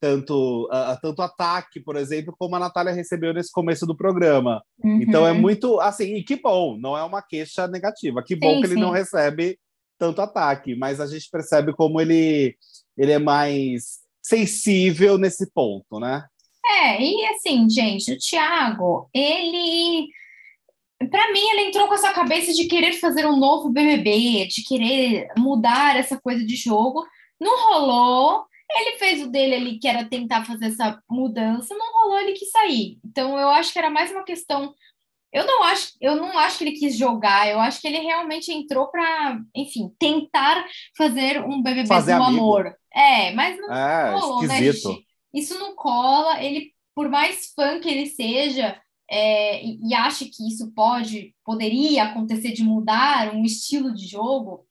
tanto, 0.00 0.68
a, 0.72 0.92
a 0.92 0.96
tanto 0.96 1.22
ataque, 1.22 1.78
por 1.80 1.94
exemplo, 1.96 2.34
como 2.36 2.56
a 2.56 2.58
Natália 2.58 2.92
recebeu 2.92 3.32
nesse 3.32 3.52
começo 3.52 3.86
do 3.86 3.96
programa. 3.96 4.60
Então 4.84 5.24
é 5.26 5.30
Uhum. 5.30 5.40
muito 5.40 5.80
assim, 5.80 6.16
e 6.16 6.24
que 6.24 6.34
bom, 6.36 6.76
não 6.76 6.96
é 6.98 7.04
uma 7.04 7.22
queixa 7.22 7.68
negativa, 7.68 8.22
que 8.26 8.34
bom 8.34 8.54
Sim, 8.54 8.60
que 8.60 8.66
ele 8.66 8.74
sim. 8.74 8.80
não 8.80 8.90
recebe 8.90 9.58
tanto 9.98 10.20
ataque, 10.20 10.74
mas 10.74 11.00
a 11.00 11.06
gente 11.06 11.28
percebe 11.30 11.72
como 11.72 12.00
ele, 12.00 12.56
ele 12.98 13.12
é 13.12 13.18
mais 13.20 14.00
sensível 14.20 15.16
nesse 15.18 15.48
ponto, 15.52 16.00
né? 16.00 16.24
É, 16.64 17.00
e 17.00 17.24
assim, 17.26 17.68
gente, 17.70 18.12
o 18.12 18.18
Thiago, 18.18 19.08
ele. 19.14 20.08
Pra 21.10 21.32
mim, 21.32 21.40
ele 21.50 21.68
entrou 21.68 21.86
com 21.88 21.94
essa 21.94 22.12
cabeça 22.12 22.52
de 22.52 22.66
querer 22.66 22.92
fazer 22.94 23.26
um 23.26 23.36
novo 23.36 23.70
BBB, 23.70 24.46
de 24.48 24.62
querer 24.64 25.28
mudar 25.38 25.96
essa 25.96 26.20
coisa 26.20 26.44
de 26.44 26.56
jogo. 26.56 27.04
Não 27.40 27.56
rolou. 27.72 28.44
Ele 28.70 28.96
fez 28.98 29.22
o 29.22 29.26
dele 29.30 29.54
ali, 29.54 29.78
que 29.78 29.86
era 29.88 30.04
tentar 30.04 30.44
fazer 30.44 30.66
essa 30.66 30.98
mudança. 31.10 31.74
Não 31.74 31.92
rolou, 31.92 32.20
ele 32.20 32.32
quis 32.32 32.50
sair. 32.50 32.98
Então, 33.04 33.38
eu 33.38 33.48
acho 33.50 33.72
que 33.72 33.78
era 33.78 33.90
mais 33.90 34.10
uma 34.10 34.24
questão. 34.24 34.74
Eu 35.32 35.46
não 35.46 35.62
acho, 35.64 35.92
eu 36.00 36.14
não 36.16 36.38
acho 36.38 36.58
que 36.58 36.64
ele 36.64 36.72
quis 36.78 36.96
jogar. 36.96 37.48
Eu 37.48 37.58
acho 37.58 37.80
que 37.80 37.86
ele 37.88 37.98
realmente 37.98 38.52
entrou 38.52 38.90
para, 38.90 39.38
enfim, 39.54 39.90
tentar 39.98 40.64
fazer 40.96 41.42
um 41.42 41.62
BBB 41.62 41.88
Fazer 41.88 42.16
do 42.16 42.22
amigo. 42.22 42.40
amor. 42.42 42.74
É, 42.94 43.32
mas 43.32 43.56
não 43.58 43.72
É, 43.74 44.10
rolou, 44.14 44.42
né, 44.46 44.54
esquisito. 44.60 44.90
gente? 44.92 45.06
Isso 45.34 45.58
não 45.58 45.74
cola. 45.74 46.42
Ele 46.42 46.70
por 46.94 47.08
mais 47.08 47.52
fã 47.54 47.80
que 47.80 47.88
ele 47.88 48.06
seja, 48.06 48.78
é, 49.12 49.62
e, 49.62 49.78
e 49.88 49.94
ache 49.94 50.24
que 50.24 50.48
isso 50.48 50.72
pode, 50.72 51.34
poderia 51.44 52.04
acontecer 52.04 52.52
de 52.52 52.64
mudar 52.64 53.34
um 53.34 53.44
estilo 53.44 53.92
de 53.94 54.06
jogo, 54.06 54.64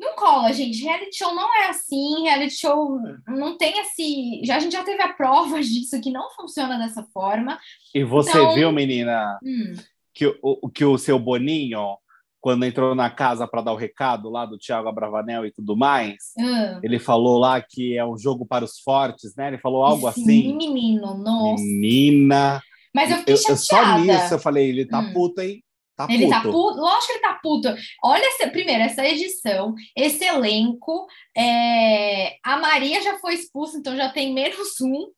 não 0.00 0.14
cola, 0.14 0.50
gente. 0.52 0.82
Reality 0.82 1.16
show 1.16 1.34
não 1.34 1.54
é 1.54 1.68
assim, 1.68 2.22
reality 2.22 2.56
show 2.56 2.98
não 3.28 3.58
tem 3.58 3.78
esse. 3.80 4.40
Já, 4.44 4.56
a 4.56 4.60
gente 4.60 4.72
já 4.72 4.82
teve 4.82 5.02
a 5.02 5.12
prova 5.12 5.60
disso 5.62 6.00
que 6.00 6.10
não 6.10 6.30
funciona 6.30 6.78
dessa 6.78 7.02
forma. 7.12 7.58
E 7.94 8.02
você 8.02 8.30
então... 8.30 8.54
viu, 8.54 8.72
menina, 8.72 9.38
hum. 9.42 9.74
que, 10.14 10.26
o, 10.42 10.70
que 10.70 10.84
o 10.84 10.96
seu 10.96 11.18
Boninho, 11.18 11.98
quando 12.40 12.64
entrou 12.64 12.94
na 12.94 13.10
casa 13.10 13.46
para 13.46 13.60
dar 13.60 13.72
o 13.72 13.76
recado 13.76 14.30
lá 14.30 14.46
do 14.46 14.58
Thiago 14.58 14.88
Abravanel 14.88 15.44
e 15.44 15.52
tudo 15.52 15.76
mais, 15.76 16.32
hum. 16.38 16.80
ele 16.82 16.98
falou 16.98 17.38
lá 17.38 17.60
que 17.60 17.96
é 17.96 18.06
um 18.06 18.16
jogo 18.16 18.46
para 18.46 18.64
os 18.64 18.78
fortes, 18.78 19.34
né? 19.36 19.48
Ele 19.48 19.58
falou 19.58 19.84
algo 19.84 20.10
Sim, 20.12 20.22
assim. 20.22 20.56
menino, 20.56 21.14
nossa. 21.18 21.62
Menina. 21.62 22.62
Mas 22.96 23.10
eu 23.10 23.18
fiquei 23.18 23.34
eu, 23.34 23.38
chateada. 23.38 23.58
Só 23.58 23.98
nisso 23.98 24.34
eu 24.34 24.38
falei, 24.38 24.70
ele 24.70 24.86
tá 24.86 25.00
hum. 25.00 25.12
puto, 25.12 25.42
hein? 25.42 25.62
Tá 25.94 26.06
ele 26.08 26.28
tá 26.30 26.40
puto. 26.40 26.52
tá 26.52 26.52
puto, 26.52 26.80
lógico 26.80 27.06
que 27.06 27.12
ele 27.12 27.20
tá 27.20 27.40
puto. 27.42 27.68
Olha, 28.02 28.24
essa, 28.24 28.50
primeiro, 28.50 28.82
essa 28.82 29.06
edição, 29.06 29.74
esse 29.94 30.24
elenco. 30.24 31.06
É... 31.36 32.36
A 32.42 32.56
Maria 32.56 33.02
já 33.02 33.18
foi 33.18 33.34
expulsa, 33.34 33.76
então 33.76 33.94
já 33.94 34.08
tem 34.08 34.32
menos 34.32 34.80
um. 34.80 35.08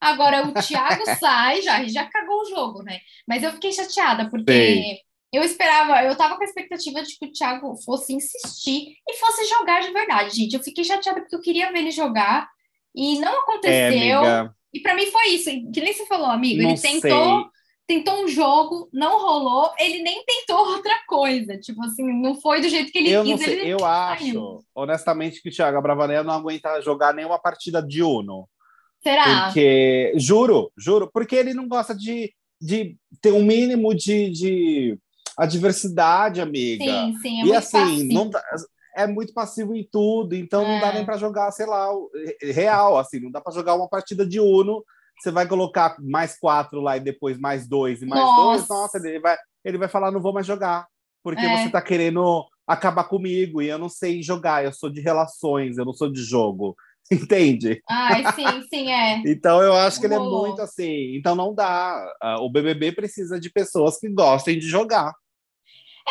Agora 0.00 0.46
o 0.46 0.54
Thiago 0.54 1.02
sai, 1.20 1.60
já, 1.60 1.84
já 1.84 2.06
cagou 2.06 2.40
o 2.40 2.48
jogo, 2.48 2.82
né? 2.82 2.98
Mas 3.26 3.42
eu 3.42 3.52
fiquei 3.52 3.72
chateada, 3.72 4.30
porque 4.30 5.00
eu 5.30 5.42
esperava, 5.42 6.02
eu 6.04 6.16
tava 6.16 6.36
com 6.36 6.42
a 6.42 6.46
expectativa 6.46 7.02
de 7.02 7.14
que 7.18 7.26
o 7.26 7.32
Thiago 7.32 7.76
fosse 7.84 8.14
insistir 8.14 8.94
e 9.06 9.16
fosse 9.16 9.44
jogar 9.46 9.82
de 9.82 9.92
verdade, 9.92 10.34
gente. 10.34 10.54
Eu 10.54 10.62
fiquei 10.62 10.82
chateada 10.82 11.20
porque 11.20 11.36
eu 11.36 11.42
queria 11.42 11.70
ver 11.72 11.80
ele 11.80 11.90
jogar 11.90 12.48
e 12.94 13.18
não 13.18 13.40
aconteceu. 13.40 14.24
É, 14.24 14.50
e 14.72 14.80
para 14.80 14.94
mim 14.94 15.06
foi 15.06 15.28
isso, 15.28 15.50
que 15.72 15.80
nem 15.80 15.92
você 15.92 16.06
falou, 16.06 16.26
amigo. 16.26 16.62
Não 16.62 16.70
ele 16.70 16.80
tentou. 16.80 17.42
Sei 17.42 17.58
tentou 17.88 18.22
um 18.22 18.28
jogo, 18.28 18.86
não 18.92 19.18
rolou, 19.18 19.72
ele 19.80 20.02
nem 20.02 20.22
tentou 20.24 20.58
outra 20.76 20.94
coisa. 21.08 21.56
Tipo 21.56 21.82
assim, 21.84 22.04
não 22.20 22.38
foi 22.38 22.60
do 22.60 22.68
jeito 22.68 22.92
que 22.92 22.98
ele 22.98 23.10
eu 23.10 23.24
quis. 23.24 23.40
Sei, 23.42 23.72
eu 23.72 23.84
acho, 23.84 24.62
honestamente, 24.74 25.40
que 25.42 25.48
o 25.48 25.52
Thiago 25.52 25.78
Abravanel 25.78 26.22
não 26.22 26.34
aguenta 26.34 26.82
jogar 26.82 27.14
nenhuma 27.14 27.38
partida 27.38 27.82
de 27.82 28.02
Uno. 28.02 28.46
Será? 29.02 29.46
Porque, 29.46 30.12
juro, 30.16 30.70
juro, 30.76 31.10
porque 31.10 31.34
ele 31.34 31.54
não 31.54 31.66
gosta 31.66 31.94
de, 31.94 32.32
de 32.60 32.96
ter 33.22 33.32
um 33.32 33.42
mínimo 33.42 33.94
de, 33.94 34.30
de 34.30 34.98
adversidade, 35.36 36.40
amiga. 36.42 36.84
Sim, 36.84 37.16
sim, 37.22 37.38
é 37.38 37.40
e 37.40 37.44
muito 37.44 37.54
assim, 37.56 37.78
passivo. 37.78 38.12
não 38.12 38.30
é 38.98 39.06
muito 39.06 39.32
passivo 39.32 39.74
em 39.74 39.88
tudo, 39.90 40.34
então 40.34 40.62
é. 40.62 40.68
não 40.68 40.80
dá 40.80 40.88
é. 40.88 40.94
nem 40.94 41.04
para 41.04 41.16
jogar, 41.16 41.50
sei 41.52 41.66
lá, 41.66 41.88
real, 42.42 42.98
assim, 42.98 43.20
não 43.20 43.30
dá 43.30 43.40
para 43.40 43.54
jogar 43.54 43.74
uma 43.74 43.88
partida 43.88 44.26
de 44.26 44.40
Uno 44.40 44.84
você 45.20 45.30
vai 45.30 45.46
colocar 45.46 45.96
mais 46.00 46.38
quatro 46.38 46.80
lá 46.80 46.96
e 46.96 47.00
depois 47.00 47.38
mais 47.38 47.68
dois 47.68 48.02
e 48.02 48.06
mais 48.06 48.22
nossa. 48.22 48.42
dois, 48.42 48.68
nossa, 48.68 48.98
ele 48.98 49.18
vai, 49.18 49.36
ele 49.64 49.78
vai 49.78 49.88
falar, 49.88 50.10
não 50.10 50.20
vou 50.20 50.32
mais 50.32 50.46
jogar, 50.46 50.86
porque 51.22 51.44
é. 51.44 51.56
você 51.56 51.70
tá 51.70 51.82
querendo 51.82 52.46
acabar 52.66 53.04
comigo 53.04 53.60
e 53.60 53.68
eu 53.68 53.78
não 53.78 53.88
sei 53.88 54.22
jogar, 54.22 54.64
eu 54.64 54.72
sou 54.72 54.88
de 54.88 55.00
relações, 55.00 55.76
eu 55.76 55.84
não 55.84 55.92
sou 55.92 56.10
de 56.10 56.22
jogo. 56.22 56.76
Entende? 57.10 57.80
Ai, 57.88 58.22
sim, 58.34 58.68
sim, 58.68 58.92
é. 58.92 59.22
então 59.26 59.62
eu 59.62 59.72
acho 59.72 59.98
que 59.98 60.06
ele 60.06 60.14
é 60.14 60.18
muito 60.18 60.60
assim. 60.60 61.16
Então 61.16 61.34
não 61.34 61.54
dá. 61.54 62.06
O 62.40 62.50
BBB 62.50 62.92
precisa 62.92 63.40
de 63.40 63.50
pessoas 63.50 63.98
que 63.98 64.10
gostem 64.10 64.58
de 64.58 64.66
jogar. 64.68 65.14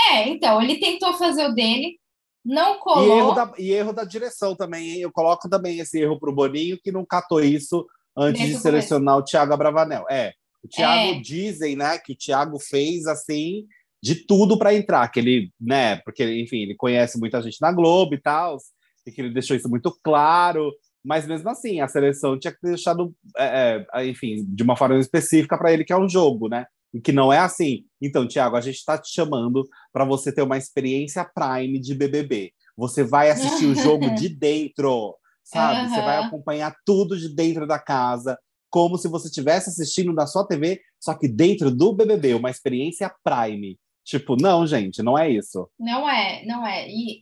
É, 0.10 0.28
então, 0.28 0.62
ele 0.62 0.80
tentou 0.80 1.14
fazer 1.14 1.46
o 1.46 1.54
dele, 1.54 2.00
não 2.48 2.80
colou. 2.80 3.06
E 3.06 3.20
erro 3.20 3.34
da, 3.34 3.54
e 3.58 3.72
erro 3.74 3.94
da 3.94 4.04
direção 4.06 4.56
também, 4.56 4.92
hein? 4.92 5.02
Eu 5.02 5.12
coloco 5.12 5.50
também 5.50 5.80
esse 5.80 6.00
erro 6.00 6.18
pro 6.18 6.34
Boninho, 6.34 6.80
que 6.82 6.94
não 6.94 7.06
catou 7.06 7.42
isso 7.42 7.86
antes 8.16 8.48
de 8.48 8.58
selecionar 8.58 9.16
começo. 9.16 9.28
o 9.28 9.32
Thiago 9.32 9.54
Abravanel. 9.54 10.06
É, 10.10 10.34
o 10.64 10.68
Thiago 10.70 11.18
é. 11.18 11.20
dizem, 11.20 11.76
né, 11.76 11.98
que 11.98 12.14
o 12.14 12.16
Thiago 12.16 12.58
fez 12.58 13.06
assim 13.06 13.68
de 14.02 14.16
tudo 14.16 14.58
para 14.58 14.74
entrar, 14.74 15.08
que 15.10 15.20
ele, 15.20 15.52
né, 15.60 15.98
porque 15.98 16.24
enfim, 16.42 16.62
ele 16.62 16.76
conhece 16.76 17.20
muita 17.20 17.42
gente 17.42 17.60
na 17.60 17.72
Globo 17.72 18.14
e 18.14 18.22
tal, 18.22 18.58
e 19.06 19.12
que 19.12 19.22
ele 19.22 19.34
deixou 19.34 19.56
isso 19.56 19.70
muito 19.70 19.92
claro, 20.02 20.72
mas 21.04 21.28
mesmo 21.28 21.50
assim, 21.50 21.82
a 21.82 21.88
seleção 21.88 22.40
tinha 22.40 22.54
que 22.54 22.62
ter 22.62 22.70
deixado, 22.70 23.14
é, 23.38 23.86
é, 23.94 24.08
enfim, 24.08 24.46
de 24.48 24.64
uma 24.64 24.78
forma 24.78 24.98
específica 25.00 25.58
para 25.58 25.74
ele 25.74 25.84
que 25.84 25.94
é 25.94 25.98
um 25.98 26.08
jogo, 26.08 26.48
né? 26.48 26.66
E 26.94 27.02
que 27.02 27.12
não 27.12 27.32
é 27.32 27.40
assim. 27.40 27.84
Então, 28.02 28.28
Thiago, 28.28 28.56
a 28.56 28.62
gente 28.62 28.78
está 28.78 28.98
te 28.98 29.14
chamando 29.14 29.68
para 29.92 30.06
você 30.06 30.32
ter 30.32 30.42
uma 30.42 30.58
experiência 30.58 31.26
Prime 31.26 31.80
de 31.80 31.94
BBB. 31.94 32.52
Você 32.76 33.04
vai 33.04 33.30
assistir 33.30 33.66
o 33.66 33.76
jogo 33.76 34.10
de 34.16 34.30
dentro 34.34 35.16
sabe? 35.48 35.82
Uhum. 35.82 35.90
Você 35.90 36.02
vai 36.02 36.18
acompanhar 36.18 36.76
tudo 36.86 37.18
de 37.18 37.34
dentro 37.34 37.66
da 37.66 37.80
casa, 37.80 38.38
como 38.70 38.98
se 38.98 39.08
você 39.08 39.28
estivesse 39.28 39.70
assistindo 39.70 40.14
na 40.14 40.28
sua 40.28 40.46
TV, 40.46 40.82
só 41.00 41.14
que 41.14 41.28
dentro 41.28 41.72
do 41.72 41.94
BBB, 41.94 42.34
uma 42.34 42.50
experiência 42.50 43.14
Prime. 43.24 43.80
Tipo, 44.04 44.36
não, 44.36 44.66
gente, 44.66 45.02
não 45.02 45.18
é 45.18 45.30
isso. 45.30 45.70
Não 45.80 46.10
é, 46.10 46.46
não 46.46 46.66
é. 46.66 46.88
E 46.90 47.22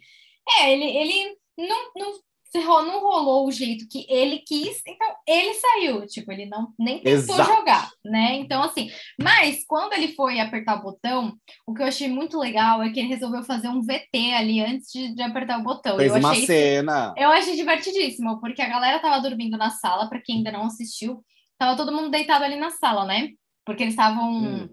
é, 0.60 0.74
ele, 0.74 0.86
ele 0.86 1.38
não, 1.58 1.92
não 1.96 2.20
não 2.54 3.02
rolou 3.02 3.48
o 3.48 3.52
jeito 3.52 3.88
que 3.90 4.06
ele 4.10 4.40
quis, 4.40 4.82
então 4.88 5.08
ele 5.28 5.54
saiu, 5.56 6.06
tipo, 6.08 6.32
ele 6.32 6.46
não 6.46 6.74
nem 6.80 7.02
tentou 7.02 7.36
Exato. 7.36 7.54
jogar, 7.54 7.90
né? 8.04 8.36
Então, 8.36 8.64
assim, 8.64 8.90
mas 9.20 9.66
quando 9.68 9.94
ele 9.94 10.10
foi 10.10 10.40
apertar 10.40 10.80
o 10.80 10.84
botão, 10.84 11.36
o 11.68 11.74
que 11.74 11.82
eu 11.82 11.88
achei 11.88 12.08
muito 12.08 12.38
legal 12.40 12.82
é 12.82 12.90
que 12.90 13.00
ele 13.00 13.10
resolveu 13.10 13.44
fazer 13.44 13.68
um 13.68 13.82
VT 13.82 14.34
ali 14.34 14.62
antes 14.62 14.92
de, 14.92 15.14
de 15.14 15.22
apertar 15.22 15.60
o 15.60 15.64
botão. 15.64 15.98
Fez 15.98 16.12
eu 16.12 16.20
uma 16.20 16.32
achei 16.32 16.46
cena. 16.46 17.14
Eu 17.18 17.30
achei 17.30 17.56
divertidíssimo, 17.56 18.40
porque 18.40 18.62
a 18.62 18.70
galera 18.70 19.00
tava 19.00 19.22
dormindo 19.22 19.58
na 19.58 19.70
sala, 19.70 20.08
para 20.08 20.22
quem 20.22 20.38
ainda 20.38 20.52
não 20.52 20.66
assistiu, 20.66 21.24
tava 21.58 21.76
todo 21.76 21.92
mundo 21.92 22.10
deitado 22.10 22.44
ali 22.44 22.56
na 22.56 22.72
sala, 22.72 23.06
né? 23.06 23.30
Porque 23.66 23.84
eles 23.84 23.94
estavam. 23.94 24.32
Hum. 24.32 24.70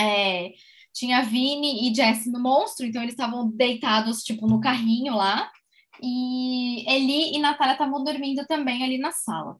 É, 0.00 0.52
tinha 0.98 1.22
Vini 1.22 1.88
e 1.88 1.94
Jesse 1.94 2.30
no 2.30 2.40
monstro, 2.40 2.84
então 2.84 3.00
eles 3.00 3.14
estavam 3.14 3.48
deitados, 3.48 4.22
tipo, 4.22 4.46
no 4.48 4.60
carrinho 4.60 5.14
lá. 5.14 5.48
E 6.02 6.84
Eli 6.88 7.36
e 7.36 7.38
Natália 7.38 7.72
estavam 7.72 8.02
dormindo 8.04 8.46
também 8.46 8.84
ali 8.84 8.98
na 8.98 9.12
sala. 9.12 9.56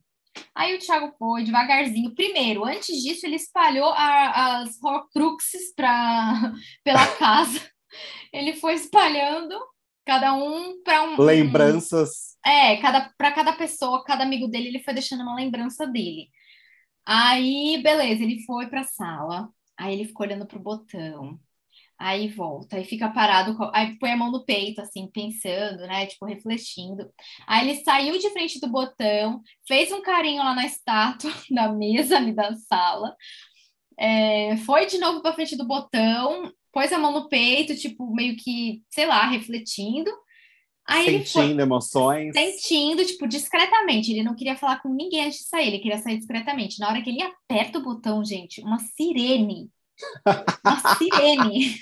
Aí 0.55 0.75
o 0.75 0.79
Thiago 0.79 1.13
foi 1.17 1.43
devagarzinho. 1.43 2.13
Primeiro, 2.13 2.65
antes 2.65 3.01
disso, 3.01 3.25
ele 3.25 3.35
espalhou 3.35 3.89
a, 3.89 4.61
as 4.61 4.81
Horcruxes 4.81 5.73
pra, 5.75 6.53
pela 6.83 7.05
casa. 7.17 7.61
ele 8.31 8.53
foi 8.53 8.75
espalhando 8.75 9.59
cada 10.05 10.33
um 10.33 10.81
para 10.83 11.03
um. 11.03 11.21
Lembranças. 11.21 12.37
Um, 12.45 12.49
é, 12.49 12.77
cada, 12.77 13.13
para 13.17 13.31
cada 13.31 13.53
pessoa, 13.53 14.03
cada 14.03 14.23
amigo 14.23 14.47
dele, 14.47 14.69
ele 14.69 14.83
foi 14.83 14.93
deixando 14.93 15.21
uma 15.21 15.35
lembrança 15.35 15.85
dele. 15.85 16.29
Aí, 17.05 17.81
beleza, 17.83 18.23
ele 18.23 18.43
foi 18.45 18.67
para 18.67 18.81
a 18.81 18.85
sala. 18.85 19.49
Aí 19.77 19.93
ele 19.93 20.05
ficou 20.05 20.25
olhando 20.25 20.45
pro 20.45 20.59
botão 20.59 21.39
aí 21.99 22.29
volta, 22.29 22.77
aí 22.77 22.85
fica 22.85 23.09
parado, 23.09 23.57
aí 23.73 23.97
põe 23.99 24.11
a 24.11 24.17
mão 24.17 24.31
no 24.31 24.45
peito, 24.45 24.79
assim, 24.81 25.09
pensando, 25.11 25.85
né, 25.85 26.05
tipo, 26.05 26.25
refletindo. 26.25 27.11
Aí 27.45 27.69
ele 27.69 27.83
saiu 27.83 28.17
de 28.17 28.29
frente 28.29 28.59
do 28.59 28.69
botão, 28.69 29.41
fez 29.67 29.91
um 29.91 30.01
carinho 30.01 30.41
lá 30.41 30.55
na 30.55 30.65
estátua 30.65 31.31
da 31.51 31.67
mesa 31.73 32.15
ali 32.15 32.33
da 32.33 32.55
sala, 32.55 33.13
é, 33.99 34.55
foi 34.57 34.85
de 34.85 34.97
novo 34.97 35.21
para 35.21 35.33
frente 35.33 35.57
do 35.57 35.67
botão, 35.67 36.49
pôs 36.71 36.93
a 36.93 36.97
mão 36.97 37.11
no 37.11 37.27
peito, 37.27 37.75
tipo, 37.75 38.09
meio 38.15 38.37
que, 38.37 38.81
sei 38.89 39.05
lá, 39.05 39.27
refletindo. 39.27 40.09
Aí 40.87 41.05
sentindo 41.05 41.55
foi, 41.55 41.61
emoções. 41.61 42.33
Sentindo, 42.33 43.05
tipo, 43.05 43.27
discretamente. 43.27 44.11
Ele 44.11 44.23
não 44.23 44.35
queria 44.35 44.55
falar 44.55 44.81
com 44.81 44.89
ninguém 44.89 45.25
antes 45.25 45.39
de 45.39 45.45
sair, 45.45 45.67
ele 45.67 45.79
queria 45.79 45.97
sair 45.99 46.17
discretamente. 46.17 46.79
Na 46.79 46.87
hora 46.87 47.01
que 47.01 47.09
ele 47.09 47.21
aperta 47.21 47.77
o 47.77 47.83
botão, 47.83 48.23
gente, 48.23 48.61
uma 48.61 48.79
sirene 48.79 49.69
uma 50.65 50.95
sirene. 50.95 51.75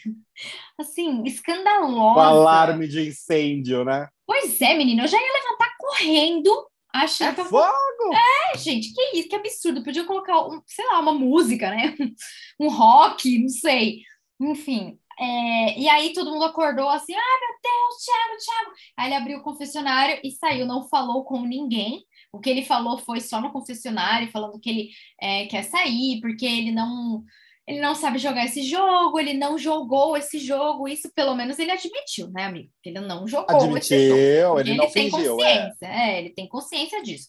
Assim, 0.78 1.24
escandalosa. 1.24 2.20
O 2.20 2.20
alarme 2.20 2.88
de 2.88 3.08
incêndio, 3.08 3.84
né? 3.84 4.08
Pois 4.26 4.62
é, 4.62 4.76
menina, 4.76 5.04
eu 5.04 5.08
já 5.08 5.18
ia 5.18 5.34
levantar 5.34 5.76
correndo. 5.78 6.68
Achei 6.94 7.28
é 7.28 7.34
que 7.34 7.44
fogo! 7.44 8.14
É, 8.14 8.58
gente, 8.58 8.94
que 8.94 9.18
isso, 9.18 9.30
que 9.30 9.36
absurdo. 9.36 9.84
Podia 9.84 10.04
colocar, 10.06 10.48
um, 10.48 10.62
sei 10.66 10.86
lá, 10.86 11.00
uma 11.00 11.14
música, 11.14 11.70
né? 11.70 11.96
Um 12.60 12.70
rock, 12.70 13.40
não 13.40 13.50
sei. 13.50 14.02
Enfim. 14.40 14.98
É... 15.20 15.80
e 15.80 15.90
aí 15.90 16.14
todo 16.14 16.32
mundo 16.32 16.46
acordou 16.46 16.90
assim: 16.90 17.14
ah, 17.14 17.40
meu 17.40 17.58
Deus, 17.64 18.04
Thiago, 18.04 18.38
Thiago. 18.46 18.72
Aí 18.98 19.08
ele 19.08 19.16
abriu 19.16 19.38
o 19.40 19.44
confessionário 19.44 20.20
e 20.24 20.32
saiu, 20.32 20.66
não 20.66 20.88
falou 20.88 21.24
com 21.24 21.42
ninguém. 21.42 22.04
O 22.32 22.40
que 22.40 22.50
ele 22.50 22.64
falou 22.64 22.98
foi 23.00 23.20
só 23.20 23.42
no 23.42 23.52
confessionário, 23.52 24.32
falando 24.32 24.60
que 24.60 24.70
ele 24.70 24.90
é, 25.22 25.46
quer 25.48 25.64
sair, 25.64 26.20
porque 26.22 26.46
ele 26.46 26.72
não 26.72 27.24
ele 27.68 27.82
não 27.82 27.94
sabe 27.94 28.18
jogar 28.18 28.46
esse 28.46 28.64
jogo, 28.64 29.20
ele 29.20 29.34
não 29.34 29.58
jogou 29.58 30.16
esse 30.16 30.40
jogo, 30.40 30.88
isso 30.88 31.12
pelo 31.14 31.36
menos 31.36 31.60
ele 31.60 31.72
admitiu, 31.72 32.30
né, 32.30 32.46
amigo? 32.46 32.70
Ele 32.84 33.02
não 33.02 33.28
jogou 33.28 33.58
admitiu, 33.58 33.98
esse 33.98 34.40
jogo. 34.40 34.60
Ele, 34.62 34.70
ele 34.70 34.78
não 34.78 34.90
tem 34.90 35.12
fingiu, 35.12 35.42
é. 35.42 35.58
consciência, 35.58 35.86
é. 35.86 36.10
é. 36.10 36.20
ele 36.20 36.30
tem 36.30 36.48
consciência 36.48 37.04
disso. 37.04 37.28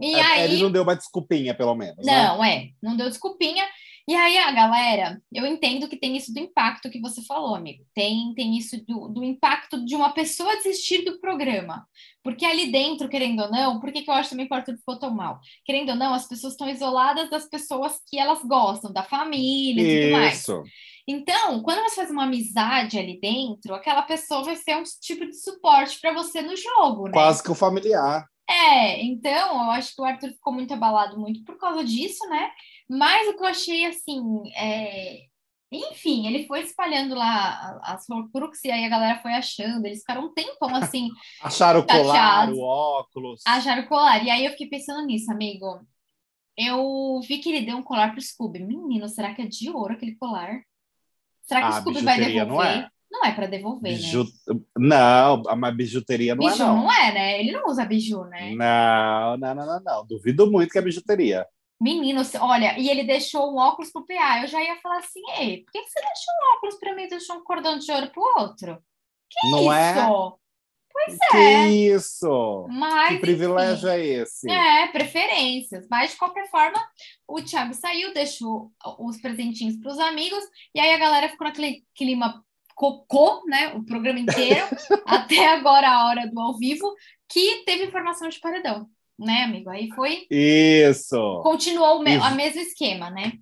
E 0.00 0.14
é, 0.14 0.22
aí, 0.22 0.44
ele 0.44 0.62
não 0.62 0.72
deu 0.72 0.82
uma 0.82 0.96
desculpinha, 0.96 1.54
pelo 1.54 1.74
menos. 1.76 2.04
Não, 2.04 2.40
né? 2.40 2.54
é, 2.54 2.68
não 2.82 2.96
deu 2.96 3.08
desculpinha. 3.08 3.64
E 4.08 4.14
aí 4.14 4.38
a 4.38 4.50
galera, 4.50 5.22
eu 5.32 5.46
entendo 5.46 5.88
que 5.88 5.96
tem 5.96 6.16
isso 6.16 6.32
do 6.32 6.40
impacto 6.40 6.90
que 6.90 7.00
você 7.00 7.22
falou, 7.22 7.54
amigo. 7.54 7.84
Tem, 7.94 8.32
tem 8.34 8.56
isso 8.56 8.76
do, 8.86 9.08
do 9.08 9.24
impacto 9.24 9.84
de 9.84 9.94
uma 9.94 10.12
pessoa 10.12 10.56
desistir 10.56 11.04
do 11.04 11.20
programa. 11.20 11.86
Porque 12.22 12.44
ali 12.44 12.70
dentro, 12.70 13.08
querendo 13.08 13.42
ou 13.42 13.50
não, 13.50 13.80
por 13.80 13.92
que, 13.92 14.02
que 14.02 14.10
eu 14.10 14.14
acho 14.14 14.30
também 14.30 14.46
que 14.46 14.52
o 14.52 14.56
Arthur 14.56 14.76
ficou 14.76 14.98
tão 14.98 15.14
mal? 15.14 15.38
Querendo 15.64 15.90
ou 15.90 15.96
não, 15.96 16.12
as 16.12 16.26
pessoas 16.26 16.54
estão 16.54 16.68
isoladas 16.68 17.30
das 17.30 17.48
pessoas 17.48 18.00
que 18.08 18.18
elas 18.18 18.42
gostam, 18.44 18.92
da 18.92 19.02
família 19.02 19.82
e 19.82 20.02
tudo 20.02 20.12
mais. 20.12 20.40
Isso. 20.40 20.62
Então, 21.08 21.62
quando 21.62 21.82
você 21.82 21.96
faz 21.96 22.10
uma 22.10 22.24
amizade 22.24 22.98
ali 22.98 23.18
dentro, 23.20 23.74
aquela 23.74 24.02
pessoa 24.02 24.44
vai 24.44 24.56
ser 24.56 24.76
um 24.76 24.82
tipo 25.00 25.26
de 25.26 25.34
suporte 25.34 25.98
para 26.00 26.12
você 26.12 26.42
no 26.42 26.56
jogo, 26.56 27.06
né? 27.06 27.12
Quase 27.12 27.42
que 27.42 27.50
o 27.50 27.54
familiar. 27.54 28.26
É, 28.48 29.02
então, 29.02 29.64
eu 29.64 29.70
acho 29.70 29.94
que 29.94 30.02
o 30.02 30.04
Arthur 30.04 30.30
ficou 30.30 30.52
muito 30.52 30.74
abalado 30.74 31.18
muito 31.18 31.44
por 31.44 31.56
causa 31.56 31.84
disso, 31.84 32.28
né? 32.28 32.50
Mas 32.90 33.28
o 33.28 33.36
que 33.36 33.42
eu 33.44 33.46
achei, 33.46 33.86
assim, 33.86 34.20
é... 34.56 35.20
enfim, 35.70 36.26
ele 36.26 36.44
foi 36.44 36.62
espalhando 36.62 37.14
lá 37.14 37.78
as 37.84 38.10
Horcrux 38.10 38.64
e 38.64 38.70
aí 38.72 38.84
a 38.84 38.88
galera 38.88 39.22
foi 39.22 39.32
achando, 39.32 39.86
eles 39.86 40.00
ficaram 40.00 40.24
um 40.24 40.34
tempão, 40.34 40.74
assim... 40.74 41.08
Acharam 41.40 41.80
o 41.80 41.86
colar, 41.86 42.50
o 42.50 42.58
óculos. 42.58 43.42
Acharam 43.46 43.84
o 43.84 43.88
colar. 43.88 44.24
E 44.24 44.28
aí 44.28 44.44
eu 44.44 44.50
fiquei 44.50 44.68
pensando 44.68 45.06
nisso, 45.06 45.30
amigo. 45.30 45.86
Eu 46.58 47.20
vi 47.26 47.38
que 47.38 47.50
ele 47.50 47.64
deu 47.64 47.76
um 47.76 47.82
colar 47.82 48.10
pro 48.10 48.20
Scooby. 48.20 48.58
Menino, 48.58 49.08
será 49.08 49.32
que 49.32 49.42
é 49.42 49.46
de 49.46 49.70
ouro 49.70 49.92
aquele 49.92 50.16
colar? 50.16 50.60
Será 51.42 51.60
que 51.60 51.66
o 51.66 51.70
Ah, 51.70 51.80
Scooby 51.80 52.02
vai 52.02 52.18
devolver? 52.18 52.46
não 52.46 52.62
é. 52.62 52.88
Não 53.08 53.24
é 53.24 53.32
para 53.32 53.46
devolver, 53.46 53.92
Biju... 53.92 54.24
né? 54.24 54.30
Não, 54.78 55.42
mas 55.56 55.76
bijuteria 55.76 56.34
não 56.34 56.44
biju 56.44 56.62
é, 56.62 56.66
não. 56.66 56.76
não 56.76 56.92
é, 56.92 57.12
né? 57.12 57.40
Ele 57.40 57.52
não 57.52 57.66
usa 57.66 57.84
biju, 57.84 58.24
né? 58.24 58.54
Não, 58.54 59.36
não, 59.36 59.54
não, 59.54 59.66
não, 59.66 59.80
não. 59.80 60.06
Duvido 60.06 60.50
muito 60.50 60.70
que 60.70 60.78
é 60.78 60.82
bijuteria. 60.82 61.44
Menino, 61.80 62.24
se- 62.24 62.38
olha, 62.38 62.78
e 62.78 62.88
ele 62.90 63.04
deixou 63.04 63.52
um 63.52 63.56
óculos 63.56 63.90
pro 63.90 64.04
PA. 64.06 64.42
Eu 64.42 64.46
já 64.48 64.62
ia 64.62 64.76
falar 64.80 64.98
assim, 64.98 65.22
ei, 65.38 65.62
por 65.64 65.72
que, 65.72 65.82
que 65.82 65.88
você 65.90 66.00
deixou 66.00 66.34
um 66.34 66.56
óculos 66.56 66.74
para 66.78 66.94
mim 66.94 67.02
e 67.04 67.08
deixou 67.08 67.36
um 67.36 67.44
cordão 67.44 67.78
de 67.78 67.90
ouro 67.90 68.10
pro 68.10 68.22
outro? 68.38 68.78
não 69.50 69.72
é? 69.72 69.92
Isso! 69.92 70.38
Pois 70.92 71.16
Que 71.30 71.36
é. 71.36 71.68
isso? 71.68 72.66
Mas, 72.68 73.10
Que 73.14 73.18
privilégio 73.20 73.88
enfim. 73.88 73.98
é 74.00 74.06
esse? 74.06 74.50
É, 74.50 74.88
preferências. 74.88 75.86
Mas, 75.88 76.10
de 76.10 76.16
qualquer 76.16 76.50
forma, 76.50 76.78
o 77.28 77.40
Thiago 77.40 77.72
saiu, 77.74 78.12
deixou 78.12 78.72
os 78.98 79.16
presentinhos 79.20 79.76
para 79.76 79.92
os 79.92 79.98
amigos, 80.00 80.42
e 80.74 80.80
aí 80.80 80.92
a 80.92 80.98
galera 80.98 81.28
ficou 81.28 81.46
naquele 81.46 81.84
clima 81.94 82.44
cocô, 82.74 83.44
né? 83.46 83.68
O 83.74 83.84
programa 83.84 84.18
inteiro, 84.18 84.66
até 85.06 85.46
agora 85.48 85.88
a 85.88 86.06
hora 86.08 86.26
do 86.26 86.40
ao 86.40 86.58
vivo, 86.58 86.92
que 87.28 87.62
teve 87.64 87.84
informação 87.84 88.28
de 88.28 88.40
paredão, 88.40 88.88
né, 89.24 89.44
amigo? 89.44 89.70
Aí 89.70 89.88
foi. 89.94 90.26
Isso. 90.30 91.40
Continuou 91.42 91.98
o 92.00 92.02
me- 92.02 92.16
Isso. 92.16 92.24
a 92.24 92.30
mesmo 92.30 92.60
esquema, 92.60 93.10
né? 93.10 93.32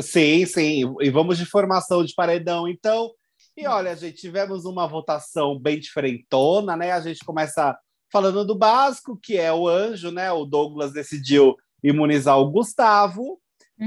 Sim, 0.00 0.46
sim. 0.46 0.82
E 1.00 1.10
vamos 1.10 1.38
de 1.38 1.44
formação 1.46 2.04
de 2.04 2.14
paredão, 2.14 2.66
então. 2.68 3.06
Hum. 3.06 3.10
E 3.56 3.66
olha, 3.66 3.94
gente, 3.94 4.20
tivemos 4.20 4.64
uma 4.64 4.86
votação 4.86 5.58
bem 5.58 5.78
diferentona, 5.78 6.76
né? 6.76 6.92
A 6.92 7.00
gente 7.00 7.24
começa 7.24 7.76
falando 8.10 8.44
do 8.44 8.56
básico, 8.56 9.18
que 9.22 9.36
é 9.36 9.52
o 9.52 9.68
anjo, 9.68 10.10
né? 10.10 10.30
O 10.32 10.44
Douglas 10.44 10.92
decidiu 10.92 11.56
imunizar 11.82 12.38
o 12.38 12.50
Gustavo, 12.50 13.38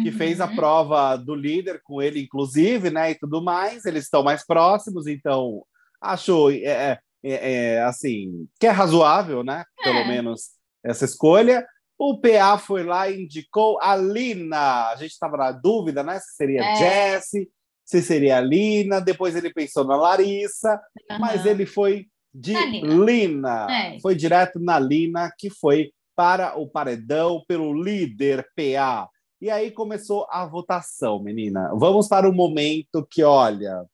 que 0.03 0.09
Uhum. 0.09 0.17
fez 0.17 0.41
a 0.41 0.47
prova 0.47 1.15
do 1.15 1.33
líder 1.33 1.81
com 1.83 2.01
ele, 2.01 2.21
inclusive, 2.21 2.89
né? 2.89 3.11
E 3.11 3.15
tudo 3.15 3.41
mais. 3.41 3.85
Eles 3.85 4.03
estão 4.05 4.23
mais 4.23 4.45
próximos, 4.45 5.07
então 5.07 5.63
acho 6.01 6.49
é, 6.51 6.99
é, 7.23 7.73
é, 7.75 7.81
assim 7.83 8.47
que 8.59 8.67
é 8.67 8.71
razoável, 8.71 9.43
né? 9.43 9.63
Pelo 9.83 9.99
É. 9.99 10.07
menos 10.07 10.49
essa 10.85 11.05
escolha. 11.05 11.65
O 11.97 12.19
PA 12.19 12.57
foi 12.57 12.83
lá 12.83 13.09
e 13.09 13.23
indicou 13.23 13.79
a 13.81 13.95
Lina. 13.95 14.89
A 14.89 14.95
gente 14.97 15.11
estava 15.11 15.37
na 15.37 15.51
dúvida, 15.51 16.03
né? 16.03 16.19
Se 16.19 16.35
seria 16.35 16.61
É. 16.63 16.75
Jessie, 16.75 17.49
se 17.85 18.01
seria 18.01 18.37
a 18.37 18.41
Lina. 18.41 18.99
Depois 18.99 19.35
ele 19.35 19.53
pensou 19.53 19.85
na 19.85 19.95
Larissa, 19.95 20.79
mas 21.19 21.41
Aham. 21.41 21.49
ele 21.49 21.65
foi 21.65 22.07
de 22.33 22.53
Na 22.53 22.65
Lina. 22.65 23.05
Lina. 23.05 23.67
É. 23.71 23.99
Foi 24.01 24.13
direto 24.15 24.59
na 24.59 24.77
Lina, 24.77 25.31
que 25.37 25.49
foi 25.49 25.91
para 26.15 26.57
o 26.59 26.67
paredão 26.69 27.43
pelo 27.47 27.73
líder 27.73 28.45
PA. 28.55 29.09
E 29.41 29.49
aí 29.49 29.71
começou 29.71 30.25
a 30.29 30.45
votação, 30.45 31.21
menina. 31.21 31.71
Vamos 31.75 32.07
para 32.07 32.29
o 32.29 32.33
momento 32.33 33.05
que, 33.09 33.23
olha, 33.23 33.85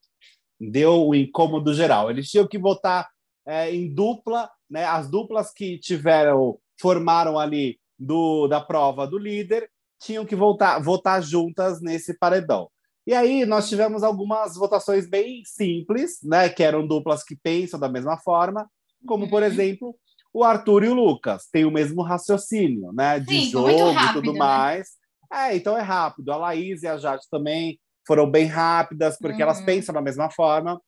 deu 0.60 1.08
o 1.08 1.16
incômodo 1.16 1.74
geral. 1.74 2.10
Eles 2.10 2.30
tinham 2.30 2.48
que 2.48 2.58
votar 2.58 3.10
é, 3.46 3.74
em 3.74 3.94
dupla, 3.94 4.50
né? 4.70 4.86
As 4.86 5.10
duplas 5.10 5.52
que 5.52 5.78
tiveram, 5.80 6.58
formaram 6.82 7.38
ali 7.40 7.80
do, 7.98 8.48
da 8.48 8.60
prova 8.60 9.06
do 9.08 9.18
líder, 9.18 9.70
tinham 10.02 10.26
que 10.26 10.36
votar, 10.36 10.82
votar 10.82 11.22
juntas 11.22 11.82
nesse 11.82 12.18
paredão. 12.18 12.68
E 13.06 13.14
aí 13.14 13.46
nós 13.46 13.70
tivemos 13.70 14.04
algumas 14.04 14.56
votações 14.56 15.08
bem 15.08 15.44
simples, 15.46 16.20
né? 16.24 16.50
Que 16.50 16.64
eram 16.64 16.86
duplas 16.86 17.24
que 17.24 17.36
pensam 17.36 17.80
da 17.80 17.90
mesma 17.90 18.18
forma, 18.18 18.68
como, 19.06 19.28
por 19.28 19.42
Uhum. 19.42 19.48
exemplo, 19.48 19.96
o 20.34 20.44
Arthur 20.44 20.84
e 20.84 20.88
o 20.90 20.94
Lucas 20.94 21.48
têm 21.52 21.66
o 21.66 21.72
mesmo 21.72 22.02
raciocínio, 22.04 22.92
né? 22.94 23.20
De 23.20 23.42
Sim, 23.42 23.52
foi 23.52 23.62
muito 23.62 23.78
jogo 23.78 23.90
e 23.90 23.94
rápido, 23.94 24.22
tudo 24.22 24.34
né? 24.34 24.40
mais. 24.40 24.90
É, 25.32 25.56
então 25.56 25.78
é 25.78 25.82
rápido. 25.82 26.32
A 26.32 26.38
Laís 26.38 26.84
e 26.84 26.88
a 26.88 26.98
Jade 26.98 27.24
também 27.30 27.80
foram 28.08 28.30
bem 28.30 28.46
rápidas, 28.46 29.18
porque 29.20 29.42
elas 29.42 29.60
Uhum. 29.60 29.66
pensam 29.66 29.94
da 29.94 30.02
mesma 30.02 30.30
forma. 30.32 30.82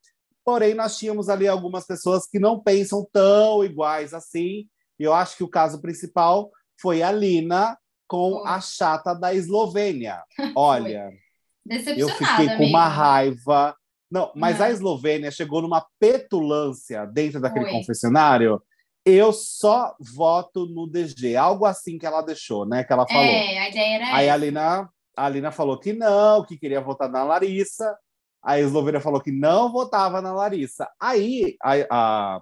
Porém, 0.46 0.74
nós 0.74 0.98
tínhamos 0.98 1.30
ali 1.30 1.48
algumas 1.48 1.86
pessoas 1.86 2.28
que 2.28 2.40
não 2.40 2.62
pensam 2.62 3.08
tão 3.12 3.64
iguais 3.64 4.14
assim. 4.14 4.68
E 5.00 5.04
eu 5.04 5.14
acho 5.14 5.38
que 5.38 5.44
o 5.44 5.50
caso 5.50 5.82
principal 5.82 6.52
foi 6.80 7.02
a 7.02 7.12
Lina 7.12 7.78
com 8.08 8.46
a 8.46 8.60
chata 8.62 9.14
da 9.14 9.34
Eslovênia. 9.34 10.24
Olha, 10.56 11.12
eu 11.98 12.10
fiquei 12.10 12.58
com 12.58 12.66
uma 12.66 12.86
amigo. 12.86 12.96
raiva. 13.00 13.76
Não, 14.12 14.32
mas 14.36 14.60
Não. 14.60 14.66
a 14.66 14.70
Eslovênia 14.70 15.32
chegou 15.32 15.62
numa 15.62 15.86
petulância 16.00 17.06
dentro 17.06 17.42
daquele 17.42 17.66
Foi. 17.66 17.74
confessionário. 17.74 18.62
Eu 19.06 19.34
só 19.34 19.96
voto 20.00 20.66
no 20.68 20.88
DG, 20.88 21.36
algo 21.36 21.66
assim 21.66 21.98
que 21.98 22.06
ela 22.06 22.22
deixou, 22.22 22.66
né? 22.66 22.84
Que 22.84 22.94
ela 22.94 23.08
falou. 23.08 23.24
É, 23.24 23.58
a 23.58 23.70
ideia 23.70 23.96
era 23.96 24.16
Aí 24.16 24.30
a 24.30 24.36
essa. 24.36 24.46
Lina, 24.46 24.90
a 25.18 25.30
Lina 25.30 25.52
falou 25.52 25.80
que 25.80 25.92
não, 25.94 26.46
que 26.46 26.58
queria 26.58 26.80
votar 26.80 27.10
na 27.10 27.24
Larissa. 27.24 27.98
A 28.42 28.60
Eslovênia 28.60 29.02
falou 29.02 29.22
que 29.22 29.32
não 29.32 29.72
votava 29.72 30.22
na 30.22 30.34
Larissa. 30.34 30.88
Aí 31.02 31.56
a, 31.62 31.74
a, 31.90 32.42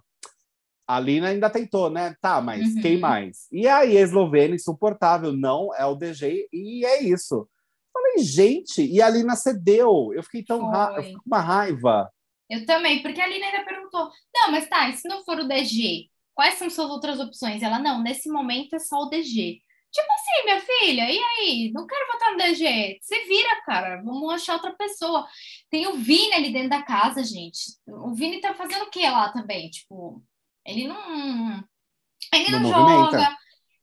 a 0.95 0.99
Lina 0.99 1.29
ainda 1.29 1.49
tentou, 1.49 1.89
né? 1.89 2.15
Tá, 2.21 2.41
mas 2.41 2.75
Uhum. 2.75 2.81
quem 2.81 2.97
mais? 2.99 3.47
E 3.51 3.65
aí 3.67 3.97
a 3.97 4.01
Eslovênia, 4.01 4.55
insuportável, 4.55 5.31
não, 5.31 5.73
é 5.73 5.85
o 5.85 5.95
DG, 5.95 6.49
e 6.51 6.85
é 6.85 7.01
isso. 7.01 7.47
Falei, 7.93 8.19
gente, 8.19 8.81
e 8.83 9.01
a 9.01 9.09
Lina 9.09 9.35
cedeu. 9.35 10.11
Eu 10.13 10.21
fiquei 10.23 10.43
tão 10.43 10.65
ra... 10.69 10.93
eu 10.97 11.03
fiquei 11.03 11.15
com 11.15 11.25
uma 11.25 11.39
raiva. 11.39 12.11
Eu 12.49 12.65
também, 12.65 13.01
porque 13.01 13.21
a 13.21 13.27
Lina 13.27 13.45
ainda 13.45 13.63
perguntou: 13.63 14.09
não, 14.35 14.51
mas 14.51 14.67
tá, 14.67 14.89
e 14.89 14.93
se 14.97 15.07
não 15.07 15.23
for 15.23 15.39
o 15.39 15.47
DG, 15.47 16.09
quais 16.33 16.55
são 16.55 16.69
suas 16.69 16.89
outras 16.89 17.19
opções? 17.19 17.63
Ela, 17.63 17.79
não, 17.79 18.01
nesse 18.03 18.29
momento 18.29 18.75
é 18.75 18.79
só 18.79 18.97
o 19.03 19.09
DG. 19.09 19.61
Tipo 19.93 20.07
assim, 20.13 20.43
minha 20.45 20.59
filha, 20.61 21.11
e 21.11 21.19
aí? 21.19 21.71
Não 21.73 21.85
quero 21.85 22.07
votar 22.11 22.31
no 22.31 22.37
DG. 22.37 22.97
Você 23.01 23.25
vira, 23.25 23.61
cara, 23.65 24.01
vamos 24.01 24.33
achar 24.33 24.53
outra 24.55 24.73
pessoa. 24.73 25.25
Tem 25.69 25.85
o 25.87 25.97
Vini 25.97 26.33
ali 26.33 26.51
dentro 26.53 26.69
da 26.69 26.81
casa, 26.81 27.23
gente. 27.23 27.59
O 27.87 28.13
Vini 28.13 28.39
tá 28.39 28.53
fazendo 28.53 28.83
o 28.83 28.89
que 28.89 29.01
lá 29.01 29.29
também? 29.33 29.69
Tipo, 29.69 30.23
ele 30.65 30.87
não. 30.87 31.63
Ele 32.33 32.51
não, 32.51 32.59
Não 32.59 32.69
joga, 32.69 32.81
movimenta. 32.93 33.37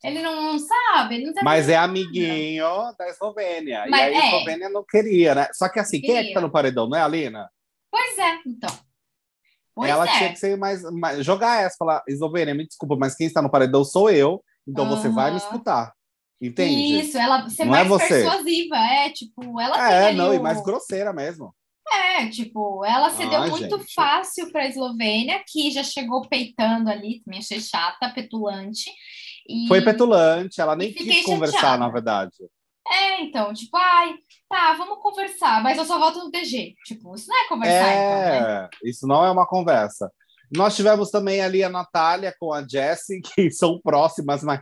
ele 0.05 0.23
não 0.23 0.59
sabe, 0.59 1.14
ele 1.17 1.27
não 1.27 1.35
Mas 1.43 1.69
é 1.69 1.77
amiguinho 1.77 2.64
da 2.99 3.09
Eslovênia. 3.09 3.85
Mas 3.91 4.01
e 4.01 4.05
aí 4.05 4.14
a 4.14 4.25
é. 4.25 4.27
Eslovênia 4.27 4.69
não 4.71 4.85
queria, 4.85 5.35
né? 5.35 5.49
Só 5.53 5.69
que 5.69 5.79
assim, 5.79 6.01
quem 6.01 6.11
é 6.11 6.19
que 6.19 6.21
Queria. 6.29 6.35
tá 6.35 6.41
no 6.41 6.51
paredão? 6.51 6.88
Não 6.88 6.97
é 6.97 7.03
a 7.03 7.09
Lina? 7.09 7.51
Pois 7.91 8.17
é, 8.19 8.38
então. 8.47 8.71
Pois 9.75 9.91
ela 9.91 10.05
é. 10.09 10.19
tinha 10.19 10.33
que 10.33 10.38
ser 10.38 10.57
mais, 10.57 10.83
mais- 10.93 11.25
jogar 11.25 11.62
essa, 11.62 11.77
falar, 11.79 12.03
Eslovênia, 12.09 12.55
me 12.55 12.67
desculpa, 12.67 12.97
mas 12.97 13.14
quem 13.14 13.27
está 13.27 13.41
no 13.43 13.51
paredão 13.51 13.85
sou 13.85 14.11
eu, 14.11 14.43
então 14.67 14.88
você 14.88 15.09
vai 15.09 15.31
me 15.31 15.37
escutar. 15.37 15.93
Entende? 16.41 17.01
Isso, 17.01 17.19
ela 17.19 17.49
ser 17.51 17.64
Não 17.64 17.75
é 17.75 17.79
mais 17.85 17.88
você. 17.88 18.09
persuasiva, 18.09 18.77
é, 18.77 19.11
tipo, 19.11 19.61
ela 19.61 19.77
tem 19.88 19.97
É, 19.97 20.12
não, 20.14 20.33
e 20.33 20.38
o- 20.38 20.43
mais 20.43 20.61
grosseira 20.62 21.12
mesmo. 21.12 21.55
É, 21.92 22.29
tipo, 22.29 22.85
ela 22.85 23.11
cedeu 23.11 23.42
Ah, 23.42 23.48
muito 23.48 23.79
gente. 23.79 23.94
fácil 23.94 24.51
para 24.53 24.62
a 24.62 24.66
Eslovênia, 24.68 25.42
que 25.46 25.70
já 25.70 25.83
chegou 25.83 26.29
peitando 26.29 26.90
ali, 26.90 27.20
também 27.24 27.38
achei 27.40 27.61
chata, 27.61 28.11
petulante. 28.14 28.90
E... 29.48 29.66
Foi 29.68 29.81
petulante, 29.81 30.61
ela 30.61 30.77
nem 30.77 30.92
quis 30.92 31.24
conversar, 31.24 31.57
chateada. 31.59 31.79
na 31.79 31.88
verdade. 31.88 32.35
É, 32.87 33.22
então, 33.22 33.53
tipo, 33.53 33.77
ai, 33.77 34.14
tá, 34.48 34.74
vamos 34.74 34.98
conversar, 35.03 35.62
mas 35.62 35.77
eu 35.79 35.85
só 35.85 35.98
voto 35.98 36.18
no 36.20 36.31
DG. 36.31 36.74
Tipo, 36.87 37.14
isso 37.14 37.27
não 37.29 37.37
é 37.44 37.48
conversar, 37.48 37.92
então, 37.92 38.48
né? 38.48 38.64
É, 38.64 38.88
isso 38.88 39.07
não 39.07 39.24
é 39.24 39.31
uma 39.31 39.46
conversa. 39.46 40.11
Nós 40.55 40.74
tivemos 40.74 41.11
também 41.11 41.40
ali 41.42 41.62
a 41.62 41.68
Natália 41.68 42.35
com 42.38 42.53
a 42.53 42.66
Jessie, 42.66 43.20
que 43.35 43.51
são 43.51 43.79
próximas, 43.83 44.42
mas 44.42 44.61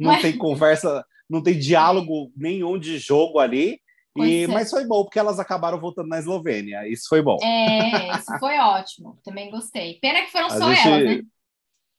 não 0.00 0.12
Mas- 0.12 0.22
tem 0.22 0.36
conversa, 0.36 1.04
não 1.28 1.42
tem 1.42 1.58
diálogo 1.58 2.30
nenhum 2.36 2.78
de 2.78 2.98
jogo 2.98 3.38
ali. 3.38 3.80
E, 4.26 4.44
é. 4.44 4.46
mas 4.46 4.70
foi 4.70 4.84
bom, 4.86 5.04
porque 5.04 5.18
elas 5.18 5.38
acabaram 5.38 5.78
voltando 5.78 6.08
na 6.08 6.18
Eslovênia. 6.18 6.86
Isso 6.88 7.06
foi 7.08 7.22
bom. 7.22 7.36
É, 7.42 8.16
isso 8.16 8.38
foi 8.38 8.58
ótimo, 8.58 9.18
também 9.24 9.50
gostei. 9.50 9.98
Pena 10.00 10.22
que 10.22 10.32
foram 10.32 10.46
A 10.46 10.50
só 10.50 10.72
gente- 10.72 10.88
elas, 10.88 11.04
né? 11.04 11.22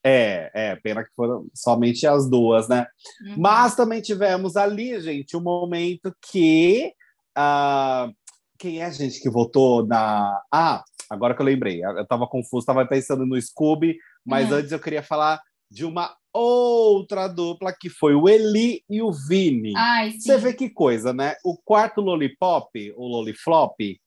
É, 0.02 0.52
é, 0.54 0.76
pena 0.78 1.04
que 1.04 1.14
foram 1.14 1.48
somente 1.54 2.08
as 2.08 2.30
duas, 2.30 2.70
né? 2.70 2.88
Uhum. 3.22 3.36
Mas 3.38 3.76
também 3.76 4.02
tivemos 4.02 4.56
ali, 4.56 5.00
gente, 5.02 5.36
um 5.36 5.42
momento 5.42 6.16
que 6.32 6.94
Uh, 7.40 8.14
quem 8.58 8.82
é 8.82 8.86
a 8.86 8.90
gente 8.90 9.22
que 9.22 9.30
votou 9.30 9.86
na. 9.86 10.42
Ah, 10.52 10.84
agora 11.10 11.34
que 11.34 11.42
eu 11.42 11.46
lembrei. 11.46 11.84
Eu 11.84 12.06
tava 12.06 12.28
confuso, 12.28 12.66
tava 12.66 12.86
pensando 12.86 13.26
no 13.26 13.42
Scooby, 13.42 13.98
mas 14.26 14.52
uhum. 14.52 14.58
antes 14.58 14.72
eu 14.72 14.80
queria 14.80 15.02
falar 15.02 15.42
de 15.70 15.86
uma 15.86 16.16
outra 16.34 17.28
dupla 17.28 17.74
que 17.78 17.90
foi 17.90 18.16
o 18.16 18.28
Eli 18.28 18.84
e 18.90 19.02
o 19.02 19.12
Vini. 19.12 19.74
Ai, 19.76 20.12
Você 20.12 20.38
vê 20.38 20.54
que 20.54 20.70
coisa, 20.70 21.14
né? 21.14 21.36
O 21.44 21.58
quarto 21.58 22.02
Lollipop, 22.02 22.94
o 22.96 23.08
Lolliflop, 23.08 24.00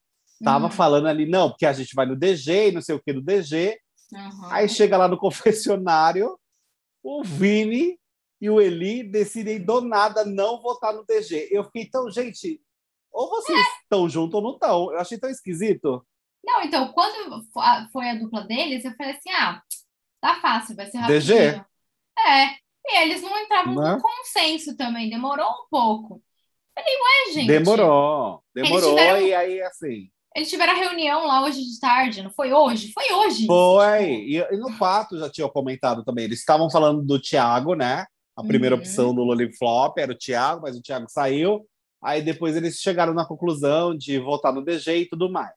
tava 0.42 0.66
uhum. 0.66 0.70
falando 0.70 1.07
ali, 1.07 1.27
não, 1.27 1.51
porque 1.51 1.66
a 1.66 1.72
gente 1.72 1.94
vai 1.94 2.07
no 2.07 2.16
DG 2.16 2.68
e 2.68 2.72
não 2.72 2.81
sei 2.81 2.94
o 2.94 3.03
que 3.03 3.12
do 3.12 3.22
DG. 3.22 3.79
Uhum. 4.12 4.46
Aí 4.51 4.68
chega 4.68 4.96
lá 4.96 5.09
no 5.09 5.18
confessionário, 5.18 6.38
o 7.03 7.22
Vini 7.22 7.98
e 8.40 8.51
o 8.51 8.61
Eli 8.61 9.05
decidem 9.05 9.64
do 9.64 9.81
nada 9.81 10.25
não 10.25 10.61
votar 10.61 10.92
no 10.92 11.05
DG. 11.05 11.48
Eu 11.51 11.64
fiquei 11.64 11.88
tão, 11.88 12.11
gente, 12.11 12.61
ou 13.12 13.29
vocês 13.29 13.59
estão 13.83 14.07
é. 14.07 14.09
juntos 14.09 14.35
ou 14.35 14.42
não 14.42 14.55
estão. 14.55 14.92
Eu 14.92 14.98
achei 14.98 15.18
tão 15.18 15.31
esquisito. 15.31 16.05
Não, 16.44 16.62
então, 16.62 16.92
quando 16.92 17.44
foi 17.92 18.09
a 18.09 18.14
dupla 18.16 18.42
deles, 18.42 18.85
eu 18.85 18.92
falei 18.96 19.12
assim: 19.12 19.31
ah, 19.31 19.62
tá 20.23 20.41
fácil, 20.41 20.77
vai 20.77 20.87
ser 20.87 20.99
rapidinho. 20.99 21.37
DG? 21.37 21.65
É. 22.19 22.63
E 22.85 23.03
eles 23.03 23.23
não 23.23 23.39
entravam 23.39 23.75
não. 23.75 24.01
com 24.01 24.09
consenso 24.09 24.77
também, 24.77 25.11
demorou 25.11 25.47
um 25.47 25.67
pouco. 25.71 26.23
Falei, 26.75 26.95
ué, 26.95 27.33
gente. 27.33 27.47
Demorou, 27.47 28.43
demorou, 28.55 28.91
tiveram... 28.91 29.21
e 29.21 29.35
aí 29.35 29.63
assim. 29.63 30.09
Eles 30.35 30.49
tiveram 30.49 30.73
a 30.73 30.77
reunião 30.77 31.27
lá 31.27 31.45
hoje 31.45 31.61
de 31.61 31.79
tarde, 31.79 32.23
não 32.23 32.31
foi 32.31 32.53
hoje? 32.53 32.91
Foi 32.93 33.13
hoje. 33.13 33.47
Foi, 33.47 34.05
e, 34.05 34.39
e 34.39 34.57
no 34.57 34.77
Pato 34.79 35.19
já 35.19 35.29
tinha 35.29 35.47
comentado 35.49 36.03
também. 36.05 36.25
Eles 36.25 36.39
estavam 36.39 36.71
falando 36.71 37.03
do 37.03 37.21
Thiago, 37.21 37.75
né? 37.75 38.07
A 38.35 38.43
primeira 38.43 38.75
uhum. 38.75 38.81
opção 38.81 39.15
do 39.15 39.23
Loliflop 39.23 39.99
era 39.99 40.13
o 40.13 40.17
Thiago, 40.19 40.63
mas 40.63 40.75
o 40.75 40.81
Thiago 40.81 41.07
saiu. 41.11 41.67
Aí 42.03 42.23
depois 42.23 42.57
eles 42.57 42.81
chegaram 42.81 43.13
na 43.13 43.27
conclusão 43.27 43.95
de 43.95 44.19
votar 44.19 44.55
no 44.55 44.65
DG 44.65 44.97
e 44.97 45.09
tudo 45.09 45.31
mais. 45.31 45.53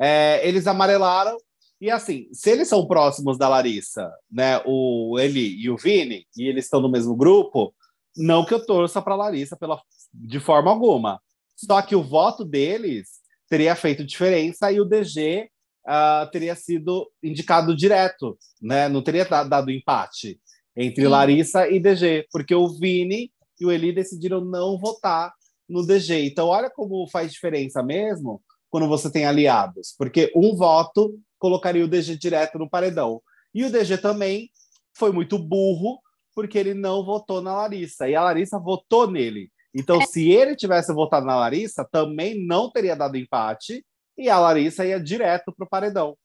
É, 0.00 0.40
eles 0.46 0.66
amarelaram. 0.66 1.36
E 1.80 1.90
assim, 1.90 2.28
se 2.32 2.50
eles 2.50 2.68
são 2.68 2.86
próximos 2.86 3.38
da 3.38 3.48
Larissa, 3.48 4.10
né, 4.30 4.60
o 4.66 5.16
Eli 5.18 5.60
e 5.60 5.70
o 5.70 5.76
Vini, 5.76 6.26
e 6.36 6.48
eles 6.48 6.64
estão 6.64 6.80
no 6.80 6.90
mesmo 6.90 7.14
grupo, 7.14 7.72
não 8.16 8.44
que 8.44 8.52
eu 8.52 8.64
torça 8.64 9.00
para 9.00 9.14
Larissa 9.14 9.56
pela, 9.56 9.80
de 10.12 10.40
forma 10.40 10.70
alguma. 10.70 11.20
Só 11.56 11.80
que 11.82 11.94
o 11.94 12.02
voto 12.02 12.44
deles 12.44 13.20
teria 13.48 13.76
feito 13.76 14.04
diferença 14.04 14.70
e 14.72 14.80
o 14.80 14.84
DG 14.84 15.48
uh, 15.86 15.90
ah, 15.90 16.28
teria 16.30 16.54
sido 16.54 17.10
indicado 17.22 17.74
direto, 17.74 18.36
né? 18.60 18.88
Não 18.88 19.02
teria 19.02 19.24
dado 19.24 19.70
empate 19.70 20.40
entre 20.76 21.02
Sim. 21.02 21.08
Larissa 21.08 21.68
e 21.68 21.80
DG, 21.80 22.26
porque 22.30 22.54
o 22.54 22.68
Vini 22.68 23.32
e 23.60 23.66
o 23.66 23.72
Eli 23.72 23.92
decidiram 23.92 24.44
não 24.44 24.78
votar 24.78 25.32
no 25.68 25.86
DG. 25.86 26.26
Então, 26.26 26.48
olha 26.48 26.70
como 26.70 27.08
faz 27.08 27.32
diferença 27.32 27.82
mesmo 27.82 28.42
quando 28.70 28.86
você 28.86 29.10
tem 29.10 29.24
aliados, 29.24 29.94
porque 29.96 30.30
um 30.36 30.54
voto 30.54 31.18
colocaria 31.38 31.84
o 31.84 31.88
DG 31.88 32.16
direto 32.16 32.58
no 32.58 32.68
paredão. 32.68 33.22
E 33.54 33.64
o 33.64 33.70
DG 33.70 33.98
também 33.98 34.50
foi 34.96 35.12
muito 35.12 35.38
burro, 35.38 36.00
porque 36.34 36.58
ele 36.58 36.74
não 36.74 37.04
votou 37.04 37.40
na 37.40 37.54
Larissa, 37.54 38.08
e 38.08 38.14
a 38.14 38.22
Larissa 38.22 38.58
votou 38.58 39.10
nele. 39.10 39.50
Então, 39.74 40.00
é. 40.00 40.06
se 40.06 40.30
ele 40.30 40.56
tivesse 40.56 40.92
votado 40.92 41.26
na 41.26 41.36
Larissa, 41.36 41.88
também 41.90 42.46
não 42.46 42.70
teria 42.70 42.96
dado 42.96 43.16
empate 43.16 43.84
e 44.16 44.28
a 44.28 44.38
Larissa 44.38 44.84
ia 44.84 44.98
direto 44.98 45.52
para 45.52 45.64
o 45.64 45.68
paredão. 45.68 46.18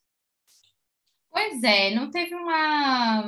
Pois 1.31 1.61
é, 1.63 1.93
não 1.93 2.09
teve 2.09 2.33
uma. 2.33 3.23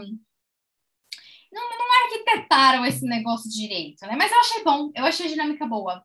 Não, 1.52 1.70
não 1.70 2.04
arquitetaram 2.04 2.86
esse 2.86 3.06
negócio 3.06 3.50
direito, 3.50 4.06
né? 4.06 4.16
Mas 4.18 4.32
eu 4.32 4.40
achei 4.40 4.64
bom, 4.64 4.92
eu 4.96 5.06
achei 5.06 5.28
a 5.28 5.30
dinâmica 5.30 5.66
boa. 5.66 6.04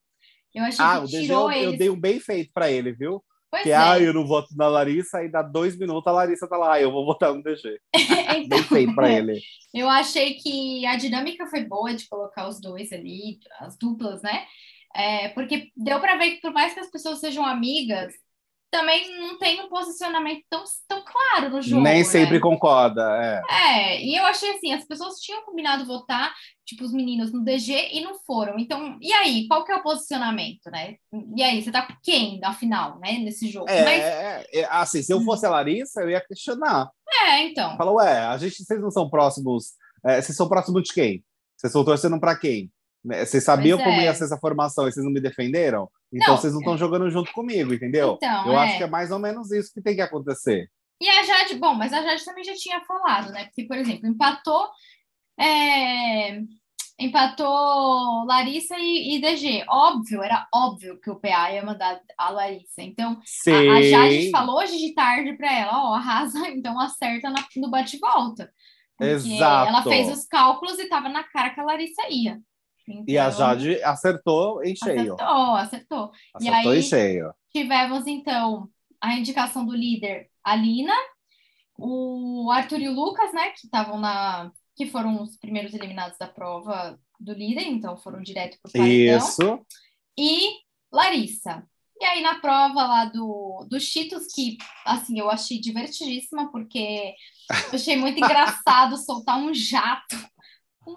Eu 0.55 0.65
achei 0.65 0.85
ah, 0.85 1.01
que 1.01 1.09
tirou 1.09 1.51
eu, 1.51 1.59
eles... 1.59 1.73
eu 1.73 1.79
dei 1.79 1.91
um 1.91 2.01
bem 2.01 2.21
feito 2.21 2.51
para 2.53 2.71
ele, 2.71 2.93
viu? 2.93 3.25
Pois 3.51 3.65
que, 3.65 3.71
é. 3.71 3.77
ah, 3.77 3.99
eu 3.99 4.15
não 4.15 4.25
voto 4.25 4.57
na 4.57 4.69
Larissa, 4.69 5.19
aí 5.19 5.29
dá 5.29 5.43
dois 5.43 5.77
minutos 5.77 6.07
a 6.07 6.13
Larissa 6.13 6.47
tá 6.47 6.57
lá, 6.57 6.75
ah, 6.75 6.81
eu 6.81 6.93
vou 6.93 7.05
votar 7.05 7.35
no 7.35 7.43
DG. 7.43 7.81
então, 7.95 8.49
Bem 8.49 8.63
feito 8.63 8.95
para 8.95 9.13
ele. 9.13 9.41
Eu 9.73 9.89
achei 9.89 10.35
que 10.35 10.85
a 10.85 10.97
dinâmica 10.97 11.47
foi 11.47 11.65
boa 11.65 11.95
de 11.95 12.09
colocar 12.09 12.49
os 12.49 12.61
dois 12.61 12.93
ali, 12.93 13.39
as 13.61 13.79
duplas, 13.79 14.21
né? 14.21 14.45
É, 14.93 15.29
porque 15.29 15.71
deu 15.77 16.01
para 16.01 16.17
ver 16.17 16.33
que 16.33 16.41
por 16.41 16.53
mais 16.53 16.75
que 16.75 16.81
as 16.81 16.91
pessoas 16.91 17.21
sejam 17.21 17.47
amigas, 17.47 18.13
também 18.71 19.19
não 19.19 19.37
tem 19.39 19.61
um 19.61 19.69
posicionamento 19.69 20.45
tão, 20.49 20.63
tão 20.87 21.03
claro 21.05 21.51
no 21.51 21.61
jogo. 21.61 21.83
Nem 21.83 21.99
né? 21.99 22.05
sempre 22.05 22.39
concorda, 22.39 23.03
é. 23.21 23.43
É, 23.51 24.03
e 24.03 24.15
eu 24.17 24.25
achei 24.25 24.51
assim, 24.51 24.73
as 24.73 24.85
pessoas 24.85 25.19
tinham 25.19 25.45
combinado 25.45 25.85
votar, 25.85 26.33
tipo, 26.65 26.85
os 26.85 26.93
meninos 26.93 27.33
no 27.33 27.43
DG 27.43 27.91
e 27.93 28.01
não 28.01 28.15
foram. 28.21 28.59
Então, 28.59 28.97
e 29.01 29.13
aí, 29.13 29.49
qual 29.49 29.65
que 29.65 29.73
é 29.73 29.77
o 29.77 29.83
posicionamento, 29.83 30.71
né? 30.71 30.95
E 31.37 31.43
aí, 31.43 31.63
você 31.63 31.73
tá 31.73 31.83
com 31.83 31.95
quem 32.03 32.39
na 32.39 32.55
final, 32.55 33.01
né, 33.01 33.19
nesse 33.19 33.49
jogo? 33.49 33.69
É, 33.69 33.85
Mas... 33.85 34.03
é, 34.03 34.47
é 34.53 34.65
assim, 34.71 35.03
se 35.03 35.13
eu 35.13 35.21
fosse 35.23 35.45
a 35.45 35.51
Larissa, 35.51 36.03
eu 36.03 36.11
ia 36.11 36.21
questionar. 36.21 36.89
É, 37.25 37.43
então. 37.43 37.77
Fala, 37.77 37.93
ué, 37.93 38.19
a 38.21 38.39
gente, 38.39 38.63
vocês 38.63 38.81
não 38.81 38.91
são 38.91 39.11
próximos, 39.11 39.73
é, 40.07 40.23
vocês 40.23 40.37
são 40.37 40.49
próximos 40.49 40.85
de 40.85 40.93
quem? 40.93 41.25
Vocês 41.57 41.71
estão 41.71 41.85
torcendo 41.85 42.21
para 42.21 42.37
quem? 42.37 42.71
Né, 43.05 43.25
vocês 43.25 43.43
sabiam 43.43 43.79
pois 43.79 43.89
como 43.89 44.01
é. 44.01 44.05
ia 44.05 44.15
ser 44.15 44.25
essa 44.25 44.39
formação 44.39 44.87
e 44.87 44.93
vocês 44.93 45.05
não 45.05 45.13
me 45.13 45.21
defenderam? 45.21 45.91
Então 46.13 46.35
não, 46.35 46.37
vocês 46.37 46.53
não 46.53 46.61
estão 46.61 46.77
jogando 46.77 47.11
junto 47.11 47.33
comigo, 47.33 47.73
entendeu? 47.73 48.15
Então, 48.17 48.47
eu 48.47 48.53
é. 48.53 48.65
acho 48.65 48.79
que 48.79 48.83
é 48.83 48.89
mais 48.89 49.11
ou 49.11 49.19
menos 49.19 49.51
isso 49.53 49.73
que 49.73 49.81
tem 49.81 49.95
que 49.95 50.03
acontecer. 50.03 50.69
E 51.01 51.09
a 51.09 51.23
Jade, 51.23 51.55
bom, 51.55 51.75
mas 51.75 51.93
a 51.93 52.03
Jade 52.03 52.25
também 52.25 52.45
já 52.45 52.55
tinha 52.55 52.81
falado, 52.85 53.33
né? 53.33 53.45
Porque, 53.47 53.65
por 53.65 53.77
exemplo, 53.77 54.07
empatou. 54.07 54.69
É, 55.39 56.41
empatou 56.99 58.27
Larissa 58.27 58.77
e, 58.79 59.17
e, 59.17 59.21
DG. 59.21 59.65
Óbvio, 59.69 60.23
era 60.23 60.47
óbvio 60.53 61.01
que 61.01 61.11
o 61.11 61.19
PA 61.19 61.53
ia 61.53 61.65
mandar 61.65 61.99
a 62.19 62.31
Larissa. 62.31 62.83
Então, 62.83 63.19
a, 63.49 63.79
a, 63.79 63.83
Jade 63.83 64.31
falou 64.31 64.59
hoje 64.59 64.77
de 64.77 64.93
tarde 64.93 65.33
para 65.39 65.51
ela: 65.51 65.91
ó, 65.91 65.95
arrasa, 65.95 66.39
então 66.51 66.79
acerta 66.79 67.31
na, 67.31 67.47
no 67.57 67.71
bate-volta. 67.71 68.53
Exato. 69.01 69.69
Ela 69.69 69.83
fez 69.83 70.11
os 70.11 70.27
cálculos 70.27 70.79
e 70.79 70.83
estava 70.83 71.09
na 71.09 71.25
cara 71.25 71.51
que 71.51 71.61
a 71.61 71.65
Larissa 71.65 72.03
ia. 72.11 72.39
Então, 72.93 73.05
e 73.07 73.19
a 73.19 73.29
então, 73.29 73.39
Jade 73.39 73.83
acertou 73.83 74.63
em 74.65 74.75
cheio. 74.75 75.15
Acertou, 75.15 75.55
acertou. 75.55 76.13
Acertou 76.35 76.73
aí, 76.73 76.79
em 76.79 76.83
cheio. 76.83 77.35
Tivemos, 77.53 78.07
então, 78.07 78.69
a 79.01 79.15
indicação 79.15 79.65
do 79.65 79.75
líder, 79.75 80.29
a 80.45 80.55
Lina, 80.57 80.95
o 81.79 82.51
Arthur 82.51 82.81
e 82.81 82.89
o 82.89 82.95
Lucas, 82.95 83.33
né, 83.33 83.51
que 83.51 83.65
estavam 83.65 83.99
na... 83.99 84.51
que 84.77 84.87
foram 84.87 85.23
os 85.23 85.37
primeiros 85.39 85.73
eliminados 85.75 86.19
da 86.19 86.29
prova 86.29 86.99
do 87.19 87.33
líder, 87.33 87.67
então 87.67 87.97
foram 87.97 88.23
direto 88.23 88.59
para 88.63 88.69
o 88.69 88.73
paredão. 88.73 89.19
Isso. 89.19 89.61
E 90.19 90.51
Larissa. 90.93 91.65
E 92.01 92.05
aí, 92.05 92.23
na 92.23 92.41
prova 92.41 92.87
lá 92.87 93.05
do, 93.05 93.67
do 93.69 93.79
Cheetos, 93.79 94.27
que, 94.35 94.57
assim, 94.87 95.19
eu 95.19 95.31
achei 95.31 95.61
divertidíssima, 95.61 96.51
porque 96.51 97.15
eu 97.51 97.75
achei 97.75 97.95
muito 97.97 98.17
engraçado 98.25 98.97
soltar 98.97 99.39
um 99.39 99.53
jato 99.53 100.17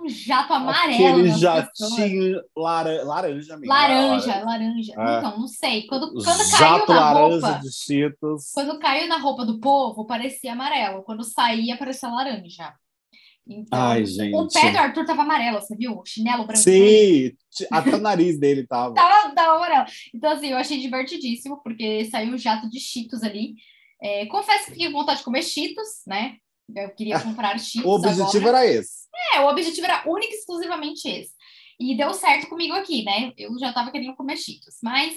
um 0.02 0.10
jato 0.10 0.54
amarelo. 0.54 1.08
Aquele 1.08 1.30
jatinho 1.32 2.42
laranja, 2.56 3.04
laranja 3.04 3.58
mesmo. 3.58 3.74
Laranja, 3.74 4.44
laranja. 4.44 4.94
É. 4.98 5.18
Então, 5.18 5.40
não 5.40 5.48
sei. 5.48 5.88
Quando, 5.88 6.14
quando 6.14 6.52
caiu 6.52 6.88
na 6.88 7.12
roupa. 7.12 7.60
De 7.62 7.72
Cheetos. 7.72 8.52
Quando 8.54 8.80
caiu 8.80 9.08
na 9.08 9.18
roupa 9.18 9.46
do 9.46 9.60
povo, 9.60 10.06
parecia 10.06 10.54
amarelo. 10.54 11.04
Quando 11.04 11.24
saía, 11.24 11.78
parecia 11.78 12.10
laranja. 12.10 12.74
Então, 13.46 13.78
Ai, 13.78 14.06
gente. 14.06 14.36
O 14.36 14.48
pé 14.48 14.72
do 14.72 14.78
Arthur 14.78 15.06
tava 15.06 15.22
amarelo, 15.22 15.60
você 15.60 15.76
viu? 15.76 16.00
O 16.00 16.06
chinelo 16.06 16.46
branco. 16.46 16.62
Sim, 16.62 17.32
até 17.70 17.96
o 17.96 18.00
nariz 18.00 18.40
dele 18.40 18.66
tava. 18.66 18.94
tava, 18.96 19.36
tava 19.36 19.58
amarelo. 19.58 19.86
Então, 20.14 20.32
assim, 20.32 20.48
eu 20.48 20.58
achei 20.58 20.80
divertidíssimo, 20.80 21.62
porque 21.62 22.06
saiu 22.06 22.34
um 22.34 22.38
jato 22.38 22.70
de 22.70 22.80
Cheetos 22.80 23.22
ali. 23.22 23.56
É, 24.02 24.26
confesso 24.28 24.66
que 24.66 24.72
fiquei 24.72 24.92
com 24.92 25.00
vontade 25.00 25.20
de 25.20 25.26
comer 25.26 25.44
Cheetos, 25.44 26.04
né? 26.08 26.38
Eu 26.76 26.90
queria 26.92 27.20
comprar 27.20 27.58
Cheetos. 27.60 27.86
o 27.90 27.96
objetivo 27.96 28.48
agora. 28.48 28.66
era 28.66 28.68
esse. 28.68 29.08
É, 29.34 29.42
o 29.42 29.48
objetivo 29.48 29.86
era 29.86 30.04
único 30.10 30.34
e 30.34 30.38
exclusivamente 30.38 31.08
esse. 31.08 31.34
E 31.80 31.96
deu 31.98 32.14
certo 32.14 32.48
comigo 32.48 32.74
aqui, 32.74 33.04
né? 33.04 33.34
Eu 33.38 33.58
já 33.60 33.70
estava 33.70 33.92
querendo 33.92 34.16
comer 34.16 34.38
Cheetos. 34.38 34.78
Mas 34.82 35.16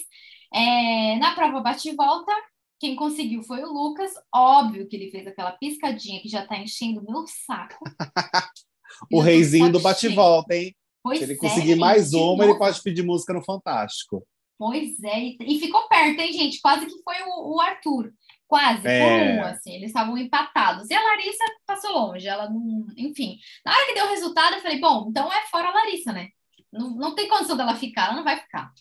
é, 0.52 1.16
na 1.16 1.34
prova 1.34 1.60
bate 1.60 1.88
e 1.88 1.94
volta, 1.94 2.32
quem 2.78 2.96
conseguiu 2.96 3.42
foi 3.42 3.62
o 3.62 3.72
Lucas. 3.72 4.12
Óbvio 4.34 4.86
que 4.88 4.96
ele 4.96 5.10
fez 5.10 5.26
aquela 5.26 5.52
piscadinha 5.52 6.20
que 6.20 6.28
já 6.28 6.42
está 6.42 6.58
enchendo 6.58 7.04
meu 7.04 7.24
saco. 7.26 7.78
o 9.12 9.20
reizinho 9.20 9.70
do 9.70 9.80
bate 9.80 10.06
e 10.06 10.14
volta, 10.14 10.54
hein? 10.54 10.74
Pois 11.02 11.18
Se 11.18 11.24
ele 11.24 11.34
é, 11.34 11.36
conseguir 11.36 11.76
mais 11.76 12.12
uma, 12.12 12.44
ele 12.44 12.58
pode 12.58 12.82
pedir 12.82 13.02
música 13.02 13.32
no 13.32 13.44
Fantástico. 13.44 14.26
Pois 14.58 15.02
é, 15.04 15.36
e 15.40 15.60
ficou 15.60 15.86
perto, 15.86 16.18
hein, 16.18 16.32
gente? 16.32 16.60
Quase 16.60 16.86
que 16.86 17.02
foi 17.02 17.14
o, 17.26 17.54
o 17.54 17.60
Arthur. 17.60 18.12
Quase, 18.48 18.86
é. 18.86 19.00
por 19.00 19.40
um, 19.40 19.44
assim, 19.48 19.74
eles 19.74 19.88
estavam 19.88 20.16
empatados. 20.16 20.88
E 20.88 20.94
a 20.94 21.02
Larissa 21.02 21.44
passou 21.66 21.92
longe, 21.92 22.28
ela 22.28 22.48
não. 22.48 22.86
Enfim, 22.96 23.38
na 23.64 23.72
hora 23.72 23.86
que 23.86 23.94
deu 23.94 24.06
o 24.06 24.10
resultado, 24.10 24.54
eu 24.54 24.62
falei, 24.62 24.78
bom, 24.78 25.06
então 25.08 25.32
é 25.32 25.42
fora 25.48 25.68
a 25.68 25.72
Larissa, 25.72 26.12
né? 26.12 26.28
Não, 26.72 26.90
não 26.90 27.14
tem 27.14 27.28
condição 27.28 27.56
dela 27.56 27.74
ficar, 27.74 28.06
ela 28.06 28.16
não 28.16 28.24
vai 28.24 28.36
ficar. 28.38 28.72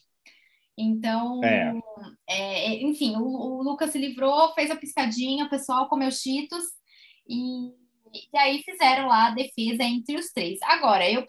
Então, 0.78 1.44
é. 1.44 1.74
É, 2.28 2.74
é 2.74 2.84
enfim, 2.84 3.16
o, 3.16 3.24
o, 3.24 3.64
Lucas 3.64 3.92
se 3.92 3.98
livrou, 3.98 4.54
fez 4.54 4.70
a 4.70 4.76
piscadinha, 4.76 5.46
o 5.46 5.50
pessoal 5.50 5.88
comeu 5.88 6.12
cheetos 6.12 6.64
e, 7.28 7.70
e 8.34 8.38
aí 8.38 8.62
fizeram 8.62 9.08
lá 9.08 9.28
a 9.28 9.34
defesa 9.34 9.84
entre 9.84 10.16
os 10.16 10.32
três. 10.32 10.60
Agora, 10.64 11.10
eu, 11.10 11.26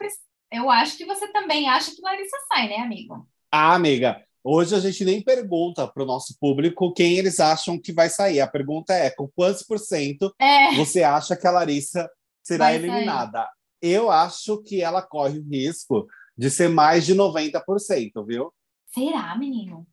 eu 0.53 0.68
acho 0.68 0.96
que 0.96 1.05
você 1.05 1.31
também 1.33 1.68
acha 1.68 1.94
que 1.94 2.03
Larissa 2.03 2.37
sai, 2.53 2.68
né, 2.68 2.77
amigo? 2.79 3.27
Ah, 3.53 3.75
amiga, 3.75 4.26
Hoje 4.49 4.77
a 4.77 4.81
gente 4.81 5.05
nem 5.05 5.21
pergunta 5.21 5.89
para 5.89 6.05
o 6.05 6.07
nosso 6.07 6.37
público 6.39 6.93
quem 6.93 7.19
eles 7.19 7.41
acham 7.41 7.77
que 7.81 7.93
vai 7.93 8.09
sair. 8.09 8.41
A 8.41 8.47
pergunta 8.47 8.93
é 8.95 9.11
com 9.11 9.27
quantos 9.27 9.65
por 9.65 9.77
cento 9.79 10.33
É, 10.41 10.73
você 10.77 11.03
acha 11.03 11.37
que 11.37 11.47
a 11.49 11.51
Larissa 11.51 12.09
será 12.45 12.67
Vai 12.67 12.79
sair. 12.79 12.89
eliminada? 12.89 13.49
Eu 13.83 14.09
acho 14.09 14.63
que 14.63 14.81
ela 14.81 15.03
corre 15.03 15.41
o 15.41 15.49
risco 15.49 16.07
de 16.39 16.49
ser 16.49 16.69
mais 16.69 17.05
de 17.05 17.13
90%, 17.15 18.25
viu? 18.25 18.53
será, 18.95 19.37
menino? 19.37 19.85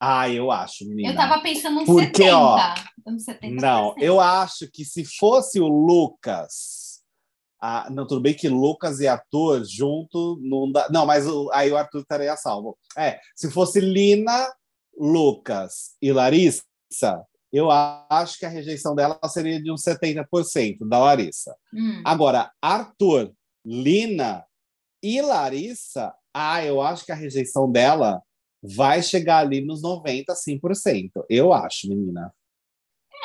Ah, 0.00 0.28
eu 0.28 0.50
acho, 0.50 0.84
menina. 0.84 1.10
Eu 1.10 1.16
tava 1.16 1.40
pensando 1.40 1.78
uns 1.78 1.86
Porque, 1.86 2.24
70. 2.24 2.36
ó, 2.36 2.74
uns 3.06 3.24
70%. 3.24 3.60
Não, 3.60 3.94
eu 3.98 4.18
acho 4.20 4.68
que 4.72 4.84
se 4.84 5.04
fosse 5.04 5.60
o 5.60 5.68
Lucas. 5.68 6.81
Ah, 7.64 7.88
não, 7.90 8.04
tudo 8.06 8.20
bem 8.20 8.34
que 8.34 8.48
Lucas 8.48 8.98
e 8.98 9.06
Arthur 9.06 9.62
junto 9.64 10.36
não 10.42 10.70
dá. 10.72 10.88
Não, 10.90 11.06
mas 11.06 11.28
o- 11.28 11.48
aí 11.52 11.70
o 11.70 11.76
Arthur 11.76 12.00
estaria 12.00 12.36
salvo. 12.36 12.76
É, 12.98 13.20
se 13.36 13.48
fosse 13.52 13.78
Lina, 13.78 14.52
Lucas 14.98 15.96
e 16.02 16.10
Larissa, 16.12 16.64
eu 17.52 17.70
acho 17.70 18.38
que 18.38 18.44
a 18.46 18.48
rejeição 18.48 18.94
dela 18.96 19.18
seria 19.28 19.62
de 19.62 19.70
uns 19.70 19.82
70% 19.82 20.88
da 20.88 20.98
Larissa. 20.98 21.54
Hum. 21.72 22.02
Agora, 22.04 22.50
Arthur, 22.60 23.32
Lina 23.64 24.44
e 25.02 25.20
Larissa, 25.22 26.12
ah, 26.34 26.64
eu 26.64 26.80
acho 26.82 27.04
que 27.06 27.12
a 27.12 27.16
rejeição 27.16 27.70
dela 27.70 28.20
vai 28.62 29.02
chegar 29.02 29.38
ali 29.38 29.60
nos 29.64 29.82
90, 29.82 30.34
100%. 30.34 31.24
Eu 31.28 31.52
acho, 31.52 31.88
menina. 31.88 32.32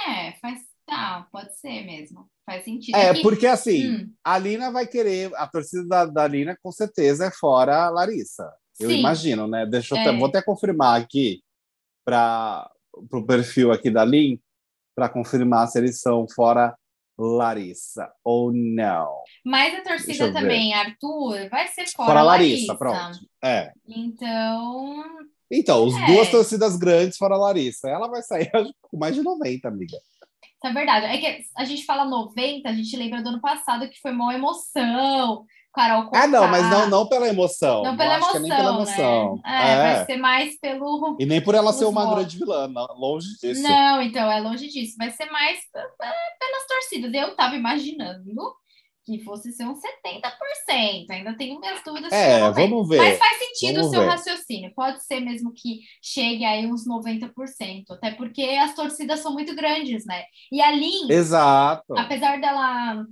É, 0.08 0.34
faz. 0.40 0.67
Tá, 0.88 1.28
pode 1.32 1.54
ser 1.60 1.86
mesmo. 1.86 2.28
Faz 2.46 2.64
sentido. 2.64 2.96
É, 2.96 3.14
que- 3.14 3.22
porque 3.22 3.46
assim, 3.46 3.90
Hum, 3.90 4.14
a 4.24 4.38
Lina 4.38 4.72
vai 4.72 4.88
querer, 4.88 5.32
a 5.36 5.46
torcida 5.46 5.86
da, 5.86 6.06
da 6.06 6.26
Lina 6.28 6.58
com 6.64 6.72
certeza 6.72 7.26
é 7.26 7.32
fora 7.32 7.86
a 7.86 7.90
Larissa. 7.90 8.50
Eu 8.80 8.90
Sim. 8.90 9.00
imagino, 9.00 9.48
né? 9.48 9.66
Deixa 9.66 9.94
eu 9.96 9.98
É. 10.00 10.02
até, 10.02 10.18
vou 10.18 10.28
até 10.28 10.42
confirmar 10.42 11.00
aqui 11.02 11.42
para 12.06 12.72
o 13.12 13.24
perfil 13.26 13.72
aqui 13.72 13.90
da 13.92 14.06
Lin 14.06 14.40
para 14.96 15.10
confirmar 15.10 15.68
se 15.68 15.78
eles 15.78 16.00
são 16.00 16.26
fora 16.34 16.74
Larissa 17.20 18.10
ou 18.24 18.54
não. 18.54 19.24
Mas 19.44 19.74
a 19.76 19.82
torcida 19.82 20.32
também, 20.32 20.74
Arthur, 20.74 21.50
vai 21.50 21.68
ser 21.68 21.86
fora, 21.88 22.08
Fora 22.08 22.22
Larissa. 22.22 22.74
Larissa, 22.74 22.76
pronto. 22.76 23.20
É. 23.44 23.72
Então, 23.88 25.04
Então, 25.52 25.86
as 25.88 25.94
É. 25.96 26.06
duas 26.08 26.30
torcidas 26.30 26.76
grandes 26.78 27.18
fora 27.18 27.36
Larissa. 27.38 27.90
Ela 27.90 28.08
vai 28.08 28.22
sair 28.22 28.50
acho, 28.56 28.74
com 28.82 28.98
mais 28.98 29.16
de 29.16 29.22
90, 29.24 29.68
amiga. 29.68 29.98
Isso 30.58 30.68
é 30.68 30.74
verdade. 30.74 31.06
É 31.06 31.18
que 31.18 31.44
a 31.56 31.64
gente 31.64 31.86
fala 31.86 32.06
90, 32.06 32.68
a 32.68 32.74
gente 32.74 32.96
lembra 32.98 33.22
do 33.22 33.30
ano 33.30 33.42
passado 33.42 33.88
que 33.90 34.00
foi 34.02 34.12
uma 34.12 34.34
emoção. 34.34 35.46
Carol 35.74 36.10
Ah, 36.12 36.26
não, 36.26 36.40
Conká. 36.40 36.48
mas 36.52 36.72
não, 36.72 36.90
não 36.90 37.08
pela 37.08 37.28
emoção. 37.28 37.84
Não 37.84 37.96
pela 37.96 38.20
que 38.20 38.38
é 38.38 38.40
nem 38.40 38.50
pela 38.50 38.70
emoção, 38.72 39.04
emoção. 39.04 39.42
né? 39.46 39.70
É, 39.70 39.72
É. 39.72 39.94
vai 39.96 40.06
ser 40.06 40.18
mais 40.18 40.60
pelo. 40.60 41.18
E 41.20 41.26
nem 41.28 41.40
por 41.40 41.54
ela 41.54 41.72
ser 41.74 41.86
uma 41.86 42.02
votos. 42.04 42.16
grande 42.18 42.38
vilã, 42.40 42.68
não, 42.68 42.88
longe 42.98 43.28
disso. 43.40 43.62
Não, 43.62 44.02
então, 44.02 44.32
é 44.32 44.40
longe 44.40 44.68
disso. 44.70 44.96
Vai 44.98 45.12
ser 45.12 45.26
mais 45.30 45.60
pelas 45.72 46.68
torcidas. 46.68 47.14
Eu 47.14 47.36
tava 47.36 47.56
imaginando 47.56 48.24
que 49.08 49.24
fosse 49.24 49.54
ser 49.54 49.66
uns 49.66 49.80
70%. 49.80 51.10
Ainda 51.10 51.34
tenho 51.38 51.60
minhas 51.60 51.82
dúvidas. 51.84 52.12
É, 52.12 52.40
é 52.40 52.42
90%. 52.42 52.54
vamos 52.54 52.90
ver. 52.90 52.98
Mas 52.98 53.18
faz 53.18 53.38
sentido 53.40 53.76
Vamos 53.76 53.88
o 53.88 53.92
seu 53.92 54.02
ver. 54.02 54.08
raciocínio. 54.10 54.74
Pode 54.76 55.04
ser 55.06 55.22
mesmo 55.22 55.54
que 55.54 55.80
chegue 56.04 56.44
aí 56.44 56.68
uns 56.68 56.86
90%. 56.86 57.32
Até 57.92 58.12
porque 58.12 58.42
as 58.44 58.76
torcidas 58.76 59.22
são 59.22 59.32
muito 59.34 59.56
grandes, 59.56 60.06
né? 60.06 60.24
E 60.52 60.62
a 60.62 60.72
Lin, 60.72 61.10
Exato. 61.10 61.98
apesar 61.98 62.40
dela 62.42 63.06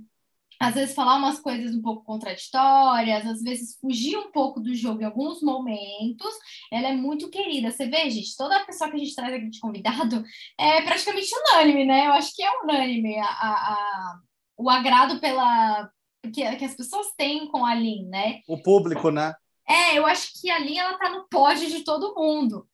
às 0.58 0.74
vezes 0.74 0.94
falar 0.94 1.16
umas 1.16 1.38
coisas 1.38 1.74
um 1.74 1.82
pouco 1.82 2.02
contraditórias, 2.02 3.26
às 3.26 3.42
vezes 3.42 3.78
fugir 3.78 4.16
um 4.16 4.30
pouco 4.32 4.58
do 4.58 4.74
jogo 4.74 5.02
em 5.02 5.04
alguns 5.04 5.42
momentos, 5.42 6.34
ela 6.72 6.88
é 6.88 6.94
muito 6.94 7.28
querida. 7.28 7.70
Você 7.70 7.86
vê, 7.86 8.08
gente, 8.08 8.34
toda 8.38 8.64
pessoa 8.64 8.88
que 8.90 8.96
a 8.96 8.98
gente 8.98 9.14
traz 9.14 9.34
aqui 9.34 9.50
de 9.50 9.60
convidado 9.60 10.24
é 10.58 10.80
praticamente 10.80 11.28
unânime, 11.52 11.84
né? 11.84 12.06
Eu 12.06 12.12
acho 12.12 12.34
que 12.34 12.42
é 12.42 12.50
unânime 12.62 13.18
a, 13.18 13.24
a- 13.26 13.72
a- 13.72 14.18
o 14.56 14.70
agrado 14.70 15.20
pela 15.20 15.90
que, 16.32 16.56
que 16.56 16.64
as 16.64 16.74
pessoas 16.74 17.08
têm 17.16 17.46
com 17.48 17.64
a 17.64 17.74
Lin, 17.74 18.08
né? 18.08 18.40
O 18.48 18.60
público, 18.62 19.10
né? 19.10 19.34
É, 19.68 19.98
eu 19.98 20.06
acho 20.06 20.40
que 20.40 20.50
a 20.50 20.58
Lin 20.58 20.78
ela 20.78 20.98
tá 20.98 21.08
no 21.10 21.26
pódio 21.28 21.68
de 21.68 21.84
todo 21.84 22.14
mundo. 22.14 22.66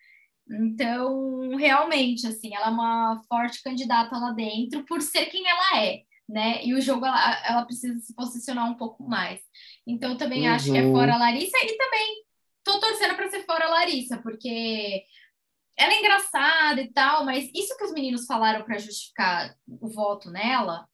Então, 0.51 1.51
realmente, 1.57 2.27
assim, 2.27 2.55
ela 2.55 2.67
é 2.67 2.71
uma 2.71 3.23
forte 3.29 3.63
candidata 3.63 4.17
lá 4.19 4.33
dentro 4.33 4.85
por 4.85 5.01
ser 5.01 5.27
quem 5.27 5.47
ela 5.47 5.83
é, 5.83 6.03
né? 6.29 6.65
E 6.65 6.75
o 6.75 6.81
jogo 6.81 7.07
ela, 7.07 7.47
ela 7.47 7.65
precisa 7.65 7.99
se 8.01 8.15
posicionar 8.15 8.69
um 8.71 8.75
pouco 8.75 9.03
mais. 9.09 9.41
Então, 9.87 10.13
eu 10.13 10.19
também 10.19 10.47
acho 10.49 10.71
que 10.71 10.77
é 10.79 10.83
Uhum. 10.83 10.93
fora 10.93 11.15
a 11.15 11.19
Larissa 11.19 11.57
e 11.59 11.77
também 11.77 12.25
tô 12.65 12.79
torcendo 12.81 13.15
para 13.17 13.31
ser 13.31 13.45
fora 13.45 13.67
a 13.67 13.71
Larissa, 13.71 14.19
porque 14.19 15.05
ela 15.77 15.93
é 15.93 15.99
engraçada 15.99 16.83
e 16.83 16.93
tal, 16.93 17.25
mas 17.25 17.51
isso 17.55 17.77
que 17.77 17.85
os 17.85 17.93
meninos 17.93 18.27
falaram 18.27 18.65
para 18.65 18.79
justificar 18.79 19.55
o 19.67 19.89
voto 19.89 20.31
nela, 20.31 20.87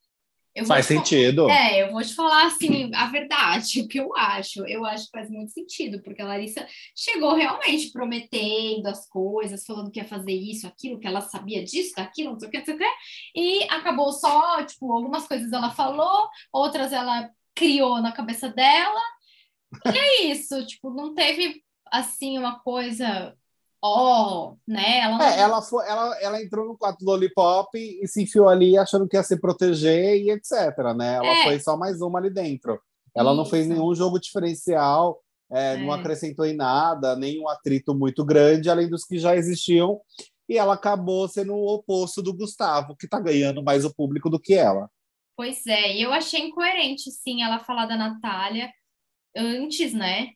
eu 0.58 0.66
Faz 0.66 0.86
sentido. 0.86 1.48
é, 1.48 1.82
eu 1.82 1.92
vou 1.92 2.02
te 2.02 2.14
falar 2.14 2.46
assim, 2.46 2.90
a 2.94 3.06
verdade, 3.06 3.80
o 3.82 3.88
que 3.88 3.98
eu 4.00 4.14
acho. 4.16 4.66
Eu 4.66 4.84
acho 4.84 5.04
que 5.04 5.10
faz 5.12 5.30
muito 5.30 5.52
sentido, 5.52 6.02
porque 6.02 6.20
a 6.20 6.26
Larissa 6.26 6.66
chegou 6.96 7.34
realmente 7.34 7.92
prometendo 7.92 8.86
as 8.86 9.08
coisas, 9.08 9.64
falando 9.64 9.90
que 9.90 10.00
ia 10.00 10.04
fazer 10.04 10.32
isso, 10.32 10.66
aquilo, 10.66 10.98
que 10.98 11.06
ela 11.06 11.20
sabia 11.20 11.62
disso, 11.62 11.94
daquilo, 11.96 12.32
não 12.32 12.40
sei 12.40 12.48
o 12.48 12.50
que, 12.50 12.58
não 12.58 12.64
sei 12.64 12.74
o 12.74 12.78
que, 12.78 12.90
e 13.36 13.62
acabou 13.70 14.12
só, 14.12 14.64
tipo, 14.64 14.92
algumas 14.92 15.26
coisas 15.28 15.52
ela 15.52 15.70
falou, 15.70 16.28
outras 16.52 16.92
ela 16.92 17.30
criou 17.54 18.00
na 18.00 18.12
cabeça 18.12 18.48
dela, 18.48 19.00
e 19.86 19.98
é 19.98 20.22
isso, 20.32 20.66
tipo, 20.66 20.90
não 20.90 21.14
teve, 21.14 21.62
assim, 21.90 22.38
uma 22.38 22.58
coisa, 22.60 23.34
ó, 23.82 24.54
né? 24.66 25.00
Ela 25.00 25.18
não... 25.18 25.24
É, 25.24 25.38
ela, 25.40 25.62
foi, 25.62 25.86
ela, 25.88 26.18
ela 26.20 26.42
entrou 26.42 26.66
no 26.66 26.76
quarto 26.76 27.00
do 27.04 27.06
Lollipop 27.10 27.68
e 27.76 28.06
se 28.06 28.22
enfiou 28.22 28.48
ali 28.48 28.76
achando 28.76 29.06
que 29.08 29.16
ia 29.16 29.22
se 29.22 29.40
proteger 29.40 30.16
e 30.22 30.30
etc, 30.30 30.76
né? 30.96 31.14
Ela 31.16 31.26
É. 31.26 31.42
foi 31.44 31.60
só 31.60 31.76
mais 31.76 32.00
uma 32.00 32.18
ali 32.18 32.30
dentro. 32.30 32.80
Ela 33.14 33.34
não 33.34 33.44
fez 33.44 33.66
Isso. 33.66 33.74
nenhum 33.74 33.94
jogo 33.94 34.20
diferencial, 34.20 35.20
é, 35.50 35.76
não 35.78 35.94
É. 35.94 35.98
acrescentou 35.98 36.44
em 36.46 36.54
nada, 36.54 37.16
nenhum 37.16 37.48
atrito 37.48 37.94
muito 37.94 38.24
grande, 38.24 38.68
além 38.70 38.88
dos 38.88 39.04
que 39.04 39.18
já 39.18 39.34
existiam. 39.36 40.00
E 40.48 40.56
ela 40.56 40.74
acabou 40.74 41.28
sendo 41.28 41.54
o 41.54 41.74
oposto 41.74 42.22
do 42.22 42.32
Gustavo, 42.34 42.96
que 42.96 43.06
tá 43.08 43.20
ganhando 43.20 43.62
mais 43.62 43.84
o 43.84 43.94
público 43.94 44.30
do 44.30 44.40
que 44.40 44.54
ela. 44.54 44.88
Pois 45.36 45.66
é, 45.66 45.94
e 45.96 46.02
eu 46.02 46.12
achei 46.12 46.40
incoerente, 46.40 47.10
sim, 47.10 47.42
ela 47.42 47.58
falar 47.60 47.86
da 47.86 47.96
Natália 47.96 48.70
antes, 49.36 49.92
né? 49.92 50.30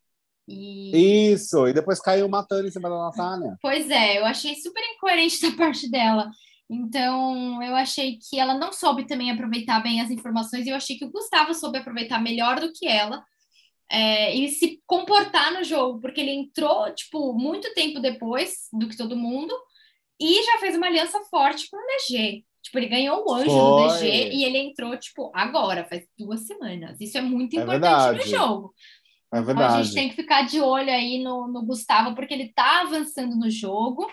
E... 0.49 1.33
Isso, 1.33 1.67
e 1.69 1.73
depois 1.73 2.01
caiu 2.01 2.29
matando 2.29 2.67
em 2.67 2.71
cima 2.71 2.89
da 2.91 2.99
Natália. 2.99 3.57
Pois 3.63 3.89
é, 3.91 4.19
eu 4.19 4.25
achei 4.25 4.55
super 4.57 4.83
incoerente 4.95 5.41
da 5.51 5.57
parte 5.57 5.91
dela. 5.91 6.31
Então, 6.71 7.63
eu 7.63 7.75
achei 7.77 8.19
que 8.19 8.39
ela 8.39 8.55
não 8.55 8.73
soube 8.73 9.07
também 9.07 9.31
aproveitar 9.31 9.81
bem 9.83 10.01
as 10.01 10.11
informações, 10.11 10.67
e 10.67 10.71
eu 10.71 10.77
achei 10.77 10.97
que 10.97 11.05
o 11.05 11.11
Gustavo 11.11 11.53
soube 11.55 11.79
aproveitar 11.79 12.19
melhor 12.21 12.61
do 12.61 12.73
que 12.73 12.87
ela. 12.87 13.23
é, 13.91 14.35
e 14.35 14.49
se 14.49 14.81
comportar 14.87 15.53
no 15.53 15.63
jogo, 15.65 16.01
porque 16.01 16.21
ele 16.21 16.31
entrou, 16.33 16.91
tipo, 16.95 17.35
muito 17.35 17.73
tempo 17.75 18.01
depois 18.01 18.69
do 18.73 18.89
que 18.89 18.97
todo 18.97 19.15
mundo, 19.17 19.55
e 20.21 20.43
já 20.45 20.59
fez 20.59 20.77
uma 20.77 20.87
aliança 20.87 21.21
forte 21.31 21.69
com 21.71 21.77
o 21.77 21.87
DG. 21.87 22.45
Tipo, 22.63 22.79
ele 22.79 22.87
ganhou 22.89 23.25
o 23.27 23.35
anjo 23.35 23.51
do 23.51 23.89
Foi. 23.91 23.99
DG 23.99 24.31
e 24.33 24.45
ele 24.45 24.59
entrou, 24.59 24.97
tipo, 24.97 25.31
agora, 25.35 25.85
faz 25.85 26.07
duas 26.19 26.47
semanas. 26.47 26.99
Isso 27.01 27.19
é 27.19 27.21
muito 27.21 27.59
É 27.59 27.63
importante 27.63 28.07
no 28.07 28.13
verdade. 28.15 28.31
jogo. 28.31 28.73
É 29.33 29.39
Então, 29.39 29.41
a 29.41 29.43
verdade. 29.55 29.85
gente 29.85 29.95
tem 29.95 30.09
que 30.11 30.17
ficar 30.17 30.43
de 30.43 30.61
olho 30.61 30.91
aí 30.91 31.23
no, 31.23 31.49
no 31.49 31.63
Gustavo, 31.65 32.15
porque 32.15 32.35
ele 32.35 32.53
tá 32.55 32.83
avançando 32.83 33.35
no 33.37 33.51
jogo. 33.51 34.07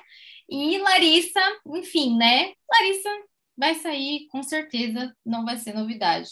E 0.49 0.77
Larissa, 0.79 1.41
enfim, 1.75 2.17
né? 2.17 2.53
Larissa 2.71 3.10
vai 3.58 3.75
sair, 3.75 4.27
com 4.32 4.41
certeza, 4.41 5.13
não 5.25 5.43
vai 5.45 5.58
ser 5.58 5.73
novidade. 5.73 6.29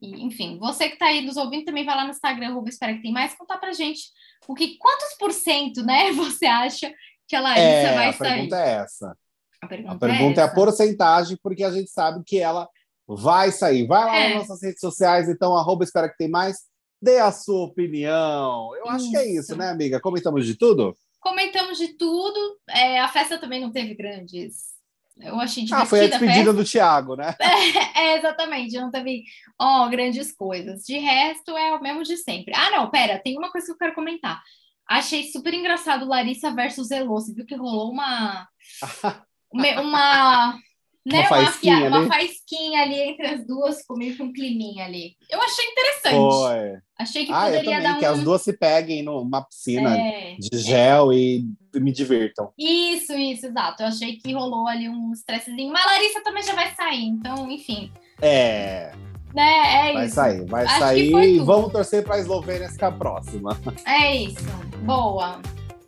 E, 0.00 0.22
enfim, 0.24 0.58
você 0.58 0.88
que 0.88 0.96
tá 0.96 1.06
aí 1.06 1.20
nos 1.20 1.36
ouvindo 1.36 1.64
também 1.64 1.84
vai 1.84 1.94
lá 1.96 2.04
no 2.04 2.10
Instagram, 2.10 2.62
espera 2.66 2.94
que 2.94 3.02
tem 3.02 3.12
mais, 3.12 3.34
contar 3.34 3.58
pra 3.58 3.72
gente 3.72 4.02
o 4.48 4.54
que, 4.54 4.78
quantos 4.78 5.14
por 5.18 5.32
cento, 5.32 5.82
né, 5.84 6.10
você 6.12 6.46
acha 6.46 6.90
que 7.28 7.36
a 7.36 7.40
Larissa 7.40 7.66
É, 7.66 7.94
vai 7.94 8.08
a 8.08 8.12
sair? 8.12 8.28
pergunta 8.34 8.56
é 8.56 8.70
essa. 8.76 9.16
A 9.62 9.66
pergunta, 9.66 9.94
A 9.94 9.98
pergunta 9.98 10.40
é, 10.40 10.44
a 10.44 10.46
essa. 10.46 10.54
porcentagem, 10.54 11.38
porque 11.42 11.62
a 11.64 11.70
gente 11.70 11.90
sabe 11.90 12.22
que 12.24 12.38
ela 12.38 12.66
vai 13.06 13.50
sair. 13.52 13.86
Vai 13.86 14.04
lá 14.06 14.16
É. 14.16 14.28
nas 14.34 14.48
nossas 14.48 14.62
redes 14.62 14.80
sociais, 14.80 15.28
então, 15.28 15.54
arroba 15.56 15.84
espera 15.84 16.08
que 16.08 16.16
tem 16.16 16.30
mais. 16.30 16.69
Dê 17.00 17.18
a 17.18 17.32
sua 17.32 17.64
opinião. 17.64 18.74
Eu 18.76 18.88
acho 18.88 19.10
que 19.10 19.16
é 19.16 19.26
isso, 19.26 19.52
Isso. 19.52 19.56
né, 19.56 19.70
amiga? 19.70 20.00
Comentamos 20.00 20.46
de 20.46 20.54
tudo? 20.54 20.96
Comentamos 21.20 21.78
de 21.78 21.88
tudo. 21.96 22.58
É, 22.68 23.00
a 23.00 23.08
festa 23.08 23.38
também 23.38 23.60
não 23.60 23.72
teve 23.72 23.94
grandes. 23.94 24.70
Eu 25.18 25.38
achei 25.38 25.64
divertida 25.64 25.82
Ah, 25.82 25.86
foi 25.86 26.04
a 26.04 26.08
despedida 26.08 26.52
do 26.52 26.64
Thiago, 26.64 27.14
né? 27.14 27.34
É, 27.96 28.16
exatamente, 28.16 28.74
não 28.76 28.90
teve, 28.90 29.24
ó, 29.60 29.86
grandes 29.88 30.32
coisas. 30.32 30.82
De 30.84 30.98
resto, 30.98 31.56
é 31.56 31.74
o 31.74 31.82
mesmo 31.82 32.02
de 32.02 32.16
sempre. 32.16 32.54
Ah, 32.54 32.70
não, 32.70 32.90
pera, 32.90 33.20
tem 33.22 33.36
uma 33.36 33.50
coisa 33.50 33.66
que 33.66 33.72
eu 33.72 33.78
quero 33.78 33.94
comentar. 33.94 34.40
Achei 34.88 35.30
super 35.30 35.54
engraçado 35.54 36.06
Larissa 36.06 36.50
versus 36.52 36.90
Elô. 36.90 37.20
Você 37.20 37.32
viu 37.32 37.46
que 37.46 37.54
rolou 37.54 37.92
uma. 37.92 38.48
uma. 39.52 40.58
Uma- 41.06 41.16
né, 41.16 41.20
uma, 41.20 41.28
faísquinha, 41.28 41.88
uma, 41.88 41.98
uma 42.00 42.08
faísquinha 42.08 42.82
ali 42.82 43.00
entre 43.00 43.26
as 43.26 43.46
duas, 43.46 43.82
comigo 43.86 44.18
com 44.18 44.24
um 44.24 44.32
climinha 44.32 44.84
ali. 44.84 45.16
Eu 45.30 45.40
achei 45.40 45.64
interessante. 45.64 46.14
Foi. 46.14 46.78
Achei 46.98 47.24
que 47.24 47.32
ah, 47.32 47.44
poderia 47.44 47.64
também, 47.64 47.82
dar 47.82 47.94
um... 47.94 47.98
que 47.98 48.04
as 48.04 48.22
duas 48.22 48.42
se 48.42 48.52
peguem 48.52 49.02
numa 49.02 49.42
piscina 49.42 49.96
é, 49.96 50.36
de 50.38 50.58
gel 50.58 51.12
é. 51.12 51.16
e 51.16 51.46
me 51.76 51.92
divirtam. 51.92 52.52
Isso, 52.58 53.12
isso, 53.14 53.46
exato. 53.46 53.82
Eu 53.82 53.86
achei 53.86 54.16
que 54.16 54.32
rolou 54.32 54.66
ali 54.66 54.88
um 54.88 55.12
estressezinho. 55.12 55.72
Mas 55.72 55.86
a 55.86 55.92
Larissa 55.92 56.22
também 56.22 56.42
já 56.42 56.54
vai 56.54 56.74
sair, 56.74 57.04
então, 57.04 57.50
enfim. 57.50 57.90
É. 58.20 58.92
Né, 59.34 59.88
é 59.90 59.92
vai 59.92 60.06
isso. 60.06 60.14
sair, 60.14 60.44
vai 60.44 60.64
Acho 60.64 60.78
sair. 60.78 61.12
E 61.12 61.38
vamos 61.38 61.72
torcer 61.72 62.02
para 62.04 62.16
a 62.16 62.18
Eslovênia 62.18 62.68
ficar 62.68 62.92
próxima. 62.92 63.58
É 63.86 64.16
isso. 64.16 64.44
Boa. 64.84 65.40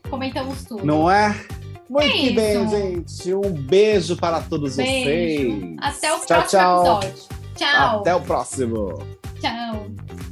Comentamos 0.09 0.64
tudo. 0.64 0.85
Não 0.85 1.11
é? 1.11 1.35
Muito 1.92 2.07
é 2.07 2.31
bem, 2.31 2.68
gente. 2.70 3.35
Um 3.35 3.52
beijo 3.52 4.16
para 4.16 4.40
todos 4.40 4.76
beijo. 4.76 5.50
vocês. 5.61 5.76
Até 5.78 6.14
o 6.14 6.20
tchau, 6.20 6.26
próximo 6.26 6.48
tchau. 6.48 7.02
episódio. 7.02 7.28
Tchau. 7.55 8.00
Até 8.00 8.14
o 8.14 8.20
próximo. 8.22 8.98
Tchau. 9.38 10.32